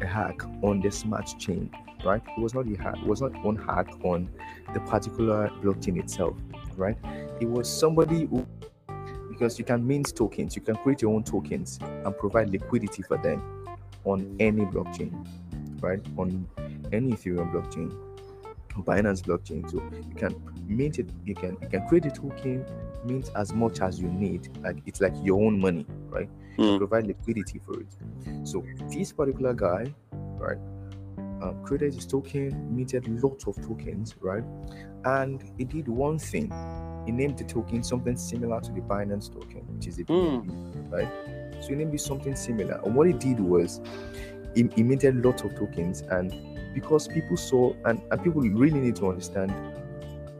a 0.00 0.06
hack 0.06 0.42
on 0.62 0.80
the 0.80 0.90
smart 0.90 1.28
chain, 1.38 1.70
right? 2.04 2.22
It 2.36 2.40
was 2.40 2.54
not 2.54 2.66
a 2.66 2.76
hack, 2.76 2.96
it 2.96 3.06
was 3.06 3.20
not 3.20 3.32
one 3.44 3.56
hack 3.56 3.88
on 4.02 4.28
the 4.72 4.80
particular 4.80 5.48
blockchain 5.62 5.98
itself, 5.98 6.36
right? 6.76 6.96
It 7.40 7.48
was 7.48 7.68
somebody 7.68 8.26
who 8.26 8.46
because 9.28 9.58
you 9.58 9.64
can 9.64 9.84
mint 9.84 10.14
tokens, 10.14 10.54
you 10.54 10.62
can 10.62 10.76
create 10.76 11.02
your 11.02 11.12
own 11.12 11.24
tokens 11.24 11.80
and 11.82 12.16
provide 12.16 12.50
liquidity 12.50 13.02
for 13.02 13.16
them 13.18 13.42
on 14.04 14.36
any 14.38 14.64
blockchain, 14.64 15.26
right? 15.84 16.00
On 16.16 16.46
any 16.92 17.12
Ethereum 17.12 17.52
blockchain, 17.52 17.92
Binance 18.82 19.22
blockchain. 19.22 19.70
So 19.70 19.82
you 20.08 20.14
can 20.16 20.34
mint 20.66 20.98
it, 20.98 21.08
you 21.24 21.34
can 21.34 21.56
you 21.62 21.68
can 21.68 21.86
create 21.88 22.06
a 22.06 22.10
token, 22.10 22.64
mint 23.04 23.30
as 23.36 23.52
much 23.52 23.80
as 23.80 24.00
you 24.00 24.08
need. 24.08 24.48
Like 24.62 24.78
it's 24.86 25.00
like 25.00 25.14
your 25.22 25.42
own 25.44 25.60
money, 25.60 25.86
right? 26.08 26.28
Mm. 26.58 26.78
provide 26.78 27.06
liquidity 27.06 27.60
for 27.64 27.80
it. 27.80 27.86
So 28.44 28.64
this 28.88 29.12
particular 29.12 29.54
guy, 29.54 29.92
right, 30.12 30.58
um, 31.42 31.60
created 31.64 31.94
his 31.94 32.06
token, 32.06 32.74
minted 32.74 33.08
lots 33.22 33.46
of 33.46 33.56
tokens, 33.56 34.14
right? 34.20 34.44
And 35.04 35.42
he 35.58 35.64
did 35.64 35.88
one 35.88 36.18
thing. 36.18 36.52
He 37.06 37.12
named 37.12 37.38
the 37.38 37.44
token 37.44 37.82
something 37.82 38.16
similar 38.16 38.60
to 38.60 38.72
the 38.72 38.80
Binance 38.80 39.32
token, 39.32 39.60
which 39.74 39.88
is 39.88 39.98
a 39.98 40.04
BNB, 40.04 40.46
mm. 40.46 40.92
right? 40.92 41.08
So 41.62 41.70
he 41.70 41.74
named 41.74 41.94
it 41.94 42.00
something 42.00 42.34
similar. 42.34 42.80
And 42.84 42.94
what 42.94 43.06
he 43.06 43.12
did 43.12 43.40
was 43.40 43.80
minted 44.62 45.24
lots 45.24 45.42
of 45.42 45.54
tokens, 45.56 46.02
and 46.02 46.32
because 46.74 47.08
people 47.08 47.36
saw 47.36 47.74
and, 47.84 48.00
and 48.10 48.22
people 48.22 48.42
really 48.42 48.80
need 48.80 48.96
to 48.96 49.08
understand 49.08 49.52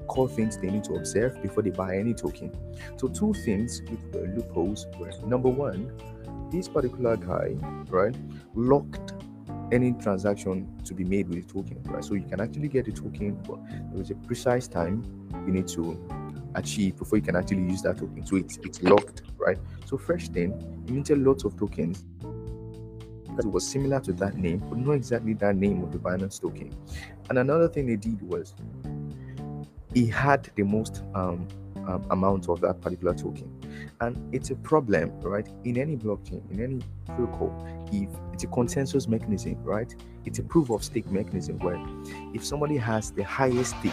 core 0.06 0.28
things 0.28 0.56
they 0.58 0.70
need 0.70 0.84
to 0.84 0.94
observe 0.94 1.40
before 1.42 1.62
they 1.62 1.70
buy 1.70 1.96
any 1.96 2.14
token. 2.14 2.52
So 2.96 3.08
two 3.08 3.32
things 3.32 3.82
with 3.82 4.14
loopholes 4.14 4.86
were 4.98 5.10
number 5.26 5.48
one, 5.48 5.90
this 6.50 6.68
particular 6.68 7.16
guy, 7.16 7.56
right, 7.88 8.14
locked 8.54 9.14
any 9.72 9.92
transaction 9.92 10.68
to 10.84 10.94
be 10.94 11.04
made 11.04 11.28
with 11.28 11.46
the 11.46 11.52
token, 11.52 11.82
right? 11.84 12.04
So 12.04 12.14
you 12.14 12.24
can 12.24 12.40
actually 12.40 12.68
get 12.68 12.84
the 12.84 12.92
token, 12.92 13.34
but 13.48 13.58
there 13.92 14.02
is 14.02 14.10
a 14.10 14.14
precise 14.14 14.68
time 14.68 15.04
you 15.46 15.52
need 15.52 15.68
to 15.68 15.98
achieve 16.54 16.96
before 16.96 17.18
you 17.18 17.24
can 17.24 17.34
actually 17.34 17.62
use 17.62 17.82
that 17.82 17.98
token. 17.98 18.24
So 18.26 18.36
it's 18.36 18.58
it's 18.58 18.82
locked, 18.82 19.22
right? 19.38 19.58
So 19.86 19.96
first 19.96 20.32
thing, 20.32 20.52
you 20.86 20.94
minted 20.94 21.18
lots 21.18 21.44
of 21.44 21.56
tokens 21.56 22.04
it 23.38 23.50
was 23.50 23.66
similar 23.66 24.00
to 24.00 24.12
that 24.14 24.36
name, 24.36 24.62
but 24.68 24.78
not 24.78 24.92
exactly 24.92 25.34
that 25.34 25.56
name 25.56 25.82
of 25.82 25.92
the 25.92 25.98
Binance 25.98 26.40
token. 26.40 26.74
And 27.28 27.38
another 27.38 27.68
thing 27.68 27.86
they 27.86 27.96
did 27.96 28.22
was 28.22 28.54
he 29.92 30.06
had 30.06 30.50
the 30.54 30.62
most 30.62 31.02
um, 31.14 31.46
um, 31.86 32.04
amount 32.10 32.48
of 32.48 32.60
that 32.60 32.80
particular 32.80 33.14
token. 33.14 33.50
And 34.00 34.34
it's 34.34 34.50
a 34.50 34.56
problem, 34.56 35.10
right? 35.20 35.48
In 35.64 35.78
any 35.78 35.96
blockchain, 35.96 36.42
in 36.50 36.62
any 36.62 36.80
protocol, 37.06 37.54
if 37.92 38.08
it's 38.32 38.44
a 38.44 38.48
consensus 38.48 39.08
mechanism, 39.08 39.62
right? 39.62 39.94
It's 40.24 40.38
a 40.38 40.42
proof 40.42 40.70
of 40.70 40.82
stake 40.82 41.10
mechanism 41.10 41.58
where 41.58 41.80
if 42.34 42.44
somebody 42.44 42.76
has 42.76 43.10
the 43.10 43.22
highest 43.22 43.76
stake, 43.78 43.92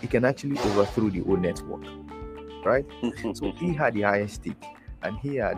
he 0.00 0.06
can 0.06 0.24
actually 0.24 0.58
overthrow 0.58 1.10
the 1.10 1.20
whole 1.20 1.36
network, 1.36 1.84
right? 2.64 2.86
so 3.34 3.52
he 3.52 3.72
had 3.72 3.94
the 3.94 4.02
highest 4.02 4.36
stake 4.36 4.64
and 5.02 5.18
he 5.18 5.36
had 5.36 5.56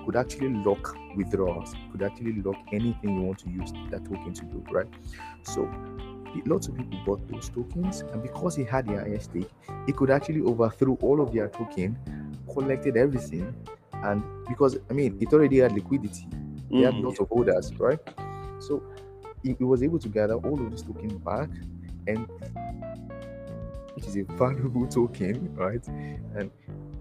he 0.00 0.06
could 0.06 0.16
actually 0.16 0.48
lock 0.48 0.96
withdrawals, 1.16 1.74
could 1.92 2.02
actually 2.02 2.40
lock 2.42 2.56
anything 2.72 3.16
you 3.16 3.22
want 3.22 3.38
to 3.40 3.50
use 3.50 3.72
that 3.90 4.04
token 4.04 4.32
to 4.34 4.44
do, 4.46 4.64
right? 4.70 4.86
So 5.42 5.70
lots 6.46 6.68
of 6.68 6.76
people 6.76 7.00
bought 7.04 7.28
those 7.28 7.48
tokens, 7.48 8.00
and 8.00 8.22
because 8.22 8.56
he 8.56 8.64
had 8.64 8.86
the 8.86 8.96
highest 8.96 9.30
stake, 9.30 9.50
he 9.86 9.92
could 9.92 10.10
actually 10.10 10.40
overthrow 10.40 10.96
all 11.02 11.20
of 11.20 11.32
their 11.32 11.48
token, 11.48 11.98
collected 12.52 12.96
everything, 12.96 13.54
and 13.92 14.22
because 14.48 14.78
I 14.88 14.92
mean, 14.92 15.18
it 15.20 15.32
already 15.32 15.58
had 15.58 15.72
liquidity, 15.72 16.26
he 16.68 16.78
mm. 16.78 16.84
had 16.84 16.94
lots 16.94 17.20
of 17.20 17.26
orders, 17.30 17.72
right? 17.74 17.98
So 18.60 18.82
he, 19.42 19.54
he 19.58 19.64
was 19.64 19.82
able 19.82 19.98
to 19.98 20.08
gather 20.08 20.34
all 20.34 20.54
of 20.54 20.70
this 20.70 20.82
token 20.82 21.18
back, 21.18 21.48
and 22.06 22.26
which 23.94 24.06
is 24.06 24.16
a 24.16 24.22
valuable 24.22 24.86
token, 24.98 25.54
right? 25.54 25.86
And 26.36 26.50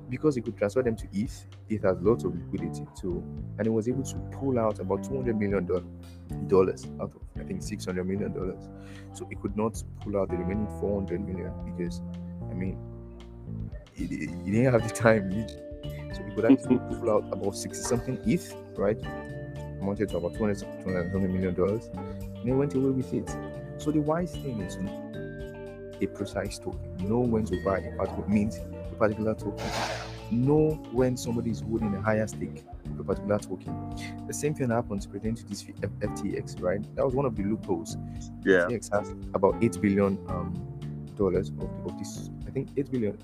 because 0.09 0.35
he 0.35 0.41
could 0.41 0.57
transfer 0.57 0.81
them 0.81 0.95
to 0.95 1.07
ETH, 1.13 1.45
ETH 1.69 1.83
has 1.83 1.97
lots 2.01 2.23
of 2.23 2.35
liquidity 2.35 2.85
too, 2.99 3.23
and 3.57 3.65
he 3.65 3.69
was 3.69 3.87
able 3.87 4.03
to 4.03 4.15
pull 4.31 4.57
out 4.59 4.79
about 4.79 5.03
200 5.03 5.37
million 5.37 5.65
dollars 6.47 6.85
out 7.01 7.13
of 7.15 7.21
I 7.39 7.43
think 7.43 7.61
600 7.61 8.03
million 8.05 8.33
dollars. 8.33 8.67
So 9.13 9.25
he 9.25 9.35
could 9.35 9.55
not 9.55 9.81
pull 10.01 10.17
out 10.17 10.29
the 10.29 10.37
remaining 10.37 10.67
400 10.79 11.21
million 11.25 11.51
because, 11.65 12.01
I 12.49 12.53
mean, 12.53 12.77
he, 13.93 14.05
he 14.07 14.51
didn't 14.51 14.73
have 14.73 14.87
the 14.87 14.93
time. 14.93 15.47
So 16.11 16.23
he 16.23 16.33
could 16.33 16.45
actually 16.45 16.79
pull 16.89 17.11
out 17.11 17.31
about 17.31 17.55
60 17.55 17.83
something 17.83 18.19
ETH, 18.25 18.55
right? 18.75 18.97
Amounted 19.79 20.09
to 20.09 20.17
about 20.17 20.33
200, 20.33 20.59
200 20.83 21.29
million 21.29 21.53
dollars, 21.53 21.85
and 21.93 22.43
he 22.43 22.51
went 22.51 22.73
away 22.73 22.89
with 22.89 23.13
it. 23.13 23.29
So 23.77 23.91
the 23.91 23.99
wise 23.99 24.31
thing 24.31 24.59
is 24.61 24.75
a 26.01 26.07
precise 26.07 26.57
token. 26.59 26.79
Know 27.07 27.19
when 27.19 27.45
to 27.45 27.63
buy 27.63 27.79
a 27.79 27.91
particular 27.95 28.27
means 28.27 28.57
a 28.57 28.95
particular 28.95 29.35
token 29.35 29.65
know 30.31 30.71
when 30.91 31.17
somebody 31.17 31.51
is 31.51 31.61
holding 31.61 31.93
a 31.95 32.01
higher 32.01 32.27
stake 32.27 32.63
of 32.85 32.99
a 32.99 33.03
particular 33.03 33.39
token. 33.39 34.25
The 34.27 34.33
same 34.33 34.53
thing 34.53 34.69
happens 34.69 35.05
pertaining 35.05 35.35
to 35.35 35.45
this 35.45 35.63
FTX, 35.63 36.61
right? 36.61 36.81
That 36.95 37.05
was 37.05 37.15
one 37.15 37.25
of 37.25 37.35
the 37.35 37.43
loopholes. 37.43 37.97
Yeah. 38.45 38.67
FTX 38.67 38.91
has 38.91 39.11
about 39.33 39.55
eight 39.63 39.79
billion 39.81 40.17
um, 40.27 40.53
dollars 41.15 41.49
of, 41.49 41.69
of 41.85 41.97
this. 41.99 42.29
I 42.47 42.51
think 42.51 42.69
eight 42.77 42.91
billion. 42.91 43.17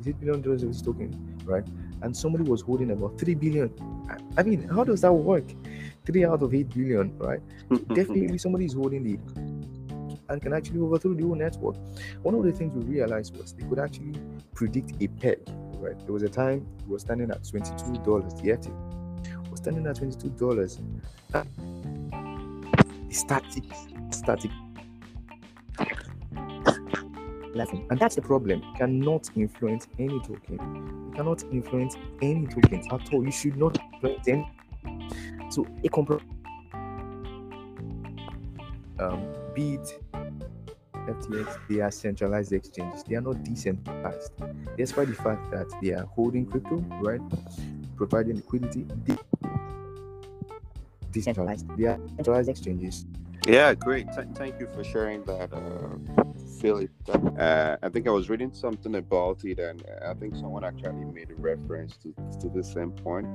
Is 0.00 0.08
eight 0.08 0.18
billion 0.18 0.42
dollars 0.42 0.62
of 0.62 0.68
this 0.68 0.82
token, 0.82 1.38
right? 1.44 1.64
and 2.02 2.16
somebody 2.16 2.44
was 2.44 2.60
holding 2.60 2.90
about 2.90 3.18
3 3.18 3.34
billion. 3.34 3.70
I, 4.36 4.42
mean, 4.42 4.68
how 4.68 4.84
does 4.84 5.00
that 5.00 5.12
work? 5.12 5.44
3 6.04 6.24
out 6.24 6.42
of 6.42 6.54
8 6.54 6.68
billion, 6.74 7.16
right? 7.18 7.40
Definitely 7.94 8.38
somebody 8.38 8.66
is 8.66 8.74
holding 8.74 9.04
the 9.04 9.18
and 10.28 10.40
can 10.40 10.52
actually 10.52 10.80
overthrow 10.80 11.14
the 11.14 11.24
whole 11.24 11.34
network. 11.34 11.76
One 12.22 12.34
of 12.34 12.44
the 12.44 12.52
things 12.52 12.74
we 12.74 12.82
realized 12.94 13.36
was 13.36 13.52
they 13.52 13.64
could 13.64 13.78
actually 13.78 14.14
predict 14.54 15.02
a 15.02 15.08
peg, 15.08 15.40
right? 15.82 15.98
There 15.98 16.12
was 16.12 16.22
a 16.22 16.28
time 16.28 16.66
it 16.78 16.88
was 16.88 17.02
standing 17.02 17.30
at 17.30 17.42
$22, 17.42 18.04
the 18.42 18.48
FT 18.48 19.50
was 19.50 19.58
standing 19.58 19.86
at 19.86 19.96
$22. 19.96 20.80
static, 23.10 23.64
static 24.10 24.50
level. 27.54 27.84
And 27.90 27.98
that's 27.98 28.14
the 28.14 28.22
problem. 28.22 28.62
You 28.62 28.72
cannot 28.78 29.30
influence 29.36 29.88
any 29.98 30.18
token. 30.20 30.58
You 30.58 31.12
cannot 31.14 31.42
influence 31.52 31.96
any 32.22 32.46
token 32.46 32.82
at 32.90 33.12
all. 33.12 33.24
You 33.24 33.32
should 33.32 33.56
not 33.56 33.76
influence 33.92 34.28
any. 34.28 34.50
So 35.50 35.66
a 35.84 35.88
compromise 35.88 36.26
um, 38.98 39.26
be 39.54 39.74
it 39.74 40.00
FTX, 41.06 41.58
they 41.68 41.80
are 41.80 41.90
centralized 41.90 42.52
exchanges. 42.52 43.02
They 43.04 43.16
are 43.16 43.20
not 43.20 43.42
decentralized. 43.42 44.32
Despite 44.76 45.08
the 45.08 45.14
fact 45.14 45.50
that 45.50 45.66
they 45.82 45.92
are 45.92 46.04
holding 46.04 46.46
crypto, 46.46 46.76
right, 47.00 47.20
providing 47.96 48.36
liquidity, 48.36 48.86
they 49.04 49.16
decentralized. 51.10 51.66
They 51.76 51.84
are 51.86 51.98
centralized 52.16 52.48
exchanges. 52.48 53.06
Yeah, 53.46 53.74
great. 53.74 54.06
Th- 54.14 54.28
thank 54.34 54.60
you 54.60 54.68
for 54.68 54.84
sharing 54.84 55.24
that, 55.24 55.52
uh, 55.52 56.24
Philip. 56.60 56.90
Uh, 57.38 57.76
I 57.82 57.88
think 57.88 58.06
I 58.06 58.10
was 58.10 58.30
reading 58.30 58.52
something 58.52 58.94
about 58.94 59.44
it, 59.44 59.58
and 59.58 59.82
I 60.06 60.14
think 60.14 60.36
someone 60.36 60.64
actually 60.64 61.04
made 61.06 61.30
a 61.30 61.34
reference 61.34 61.96
to, 61.98 62.14
to 62.40 62.48
the 62.48 62.62
same 62.62 62.92
point 62.92 63.26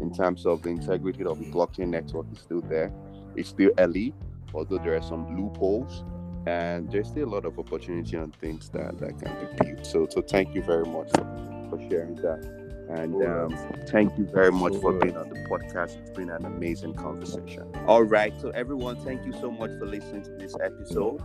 in 0.00 0.12
terms 0.12 0.46
of 0.46 0.62
the 0.62 0.70
integrity 0.70 1.24
of 1.24 1.38
the 1.38 1.46
blockchain 1.46 1.88
network 1.88 2.26
is 2.32 2.40
still 2.40 2.60
there. 2.62 2.92
It's 3.36 3.50
still 3.50 3.70
early, 3.78 4.12
although 4.52 4.78
there 4.78 4.96
are 4.96 5.02
some 5.02 5.38
loopholes 5.38 6.04
and 6.46 6.90
there's 6.90 7.08
still 7.08 7.28
a 7.28 7.32
lot 7.32 7.44
of 7.44 7.58
opportunity 7.58 8.16
on 8.16 8.32
things 8.32 8.68
that, 8.70 8.98
that 8.98 9.18
can 9.18 9.34
be 9.40 9.64
built. 9.64 9.86
So 9.86 10.06
so 10.10 10.22
thank 10.22 10.54
you 10.54 10.62
very 10.62 10.84
much 10.84 11.10
for, 11.10 11.68
for 11.70 11.78
sharing 11.88 12.16
that. 12.16 12.62
And 12.88 13.24
um, 13.24 13.56
thank 13.88 14.18
you 14.18 14.26
very 14.26 14.52
much 14.52 14.74
for 14.76 14.92
being 14.92 15.16
on 15.16 15.28
the 15.30 15.36
podcast. 15.48 15.98
It's 15.98 16.10
been 16.10 16.28
an 16.28 16.44
amazing 16.44 16.94
conversation. 16.94 17.72
All 17.86 18.02
right. 18.02 18.34
So, 18.38 18.50
everyone, 18.50 18.96
thank 18.96 19.24
you 19.24 19.32
so 19.32 19.50
much 19.50 19.70
for 19.78 19.86
listening 19.86 20.24
to 20.24 20.30
this 20.32 20.54
episode. 20.62 21.22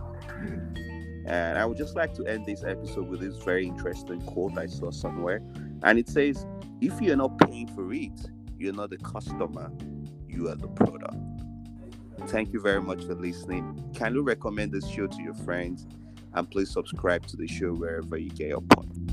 And 1.26 1.58
I 1.58 1.66
would 1.66 1.76
just 1.76 1.94
like 1.94 2.14
to 2.14 2.24
end 2.24 2.46
this 2.46 2.64
episode 2.64 3.08
with 3.08 3.20
this 3.20 3.36
very 3.44 3.66
interesting 3.66 4.22
quote 4.22 4.56
I 4.56 4.66
saw 4.66 4.90
somewhere. 4.90 5.42
And 5.82 5.98
it 5.98 6.08
says, 6.08 6.46
If 6.80 7.02
you're 7.02 7.16
not 7.16 7.36
paying 7.38 7.66
for 7.68 7.92
it, 7.92 8.18
you're 8.56 8.72
not 8.72 8.88
the 8.88 8.98
customer, 8.98 9.70
you 10.26 10.48
are 10.48 10.56
the 10.56 10.68
product. 10.68 11.16
Thank 12.28 12.52
you 12.52 12.60
very 12.60 12.82
much 12.82 13.04
for 13.04 13.14
listening. 13.14 13.90
Kindly 13.96 14.20
recommend 14.20 14.72
this 14.72 14.86
show 14.86 15.06
to 15.06 15.22
your 15.22 15.32
friends 15.32 15.86
and 16.34 16.50
please 16.50 16.70
subscribe 16.70 17.26
to 17.26 17.38
the 17.38 17.48
show 17.48 17.72
wherever 17.72 18.18
you 18.18 18.28
get 18.28 18.48
your 18.48 18.60
podcast. 18.60 19.07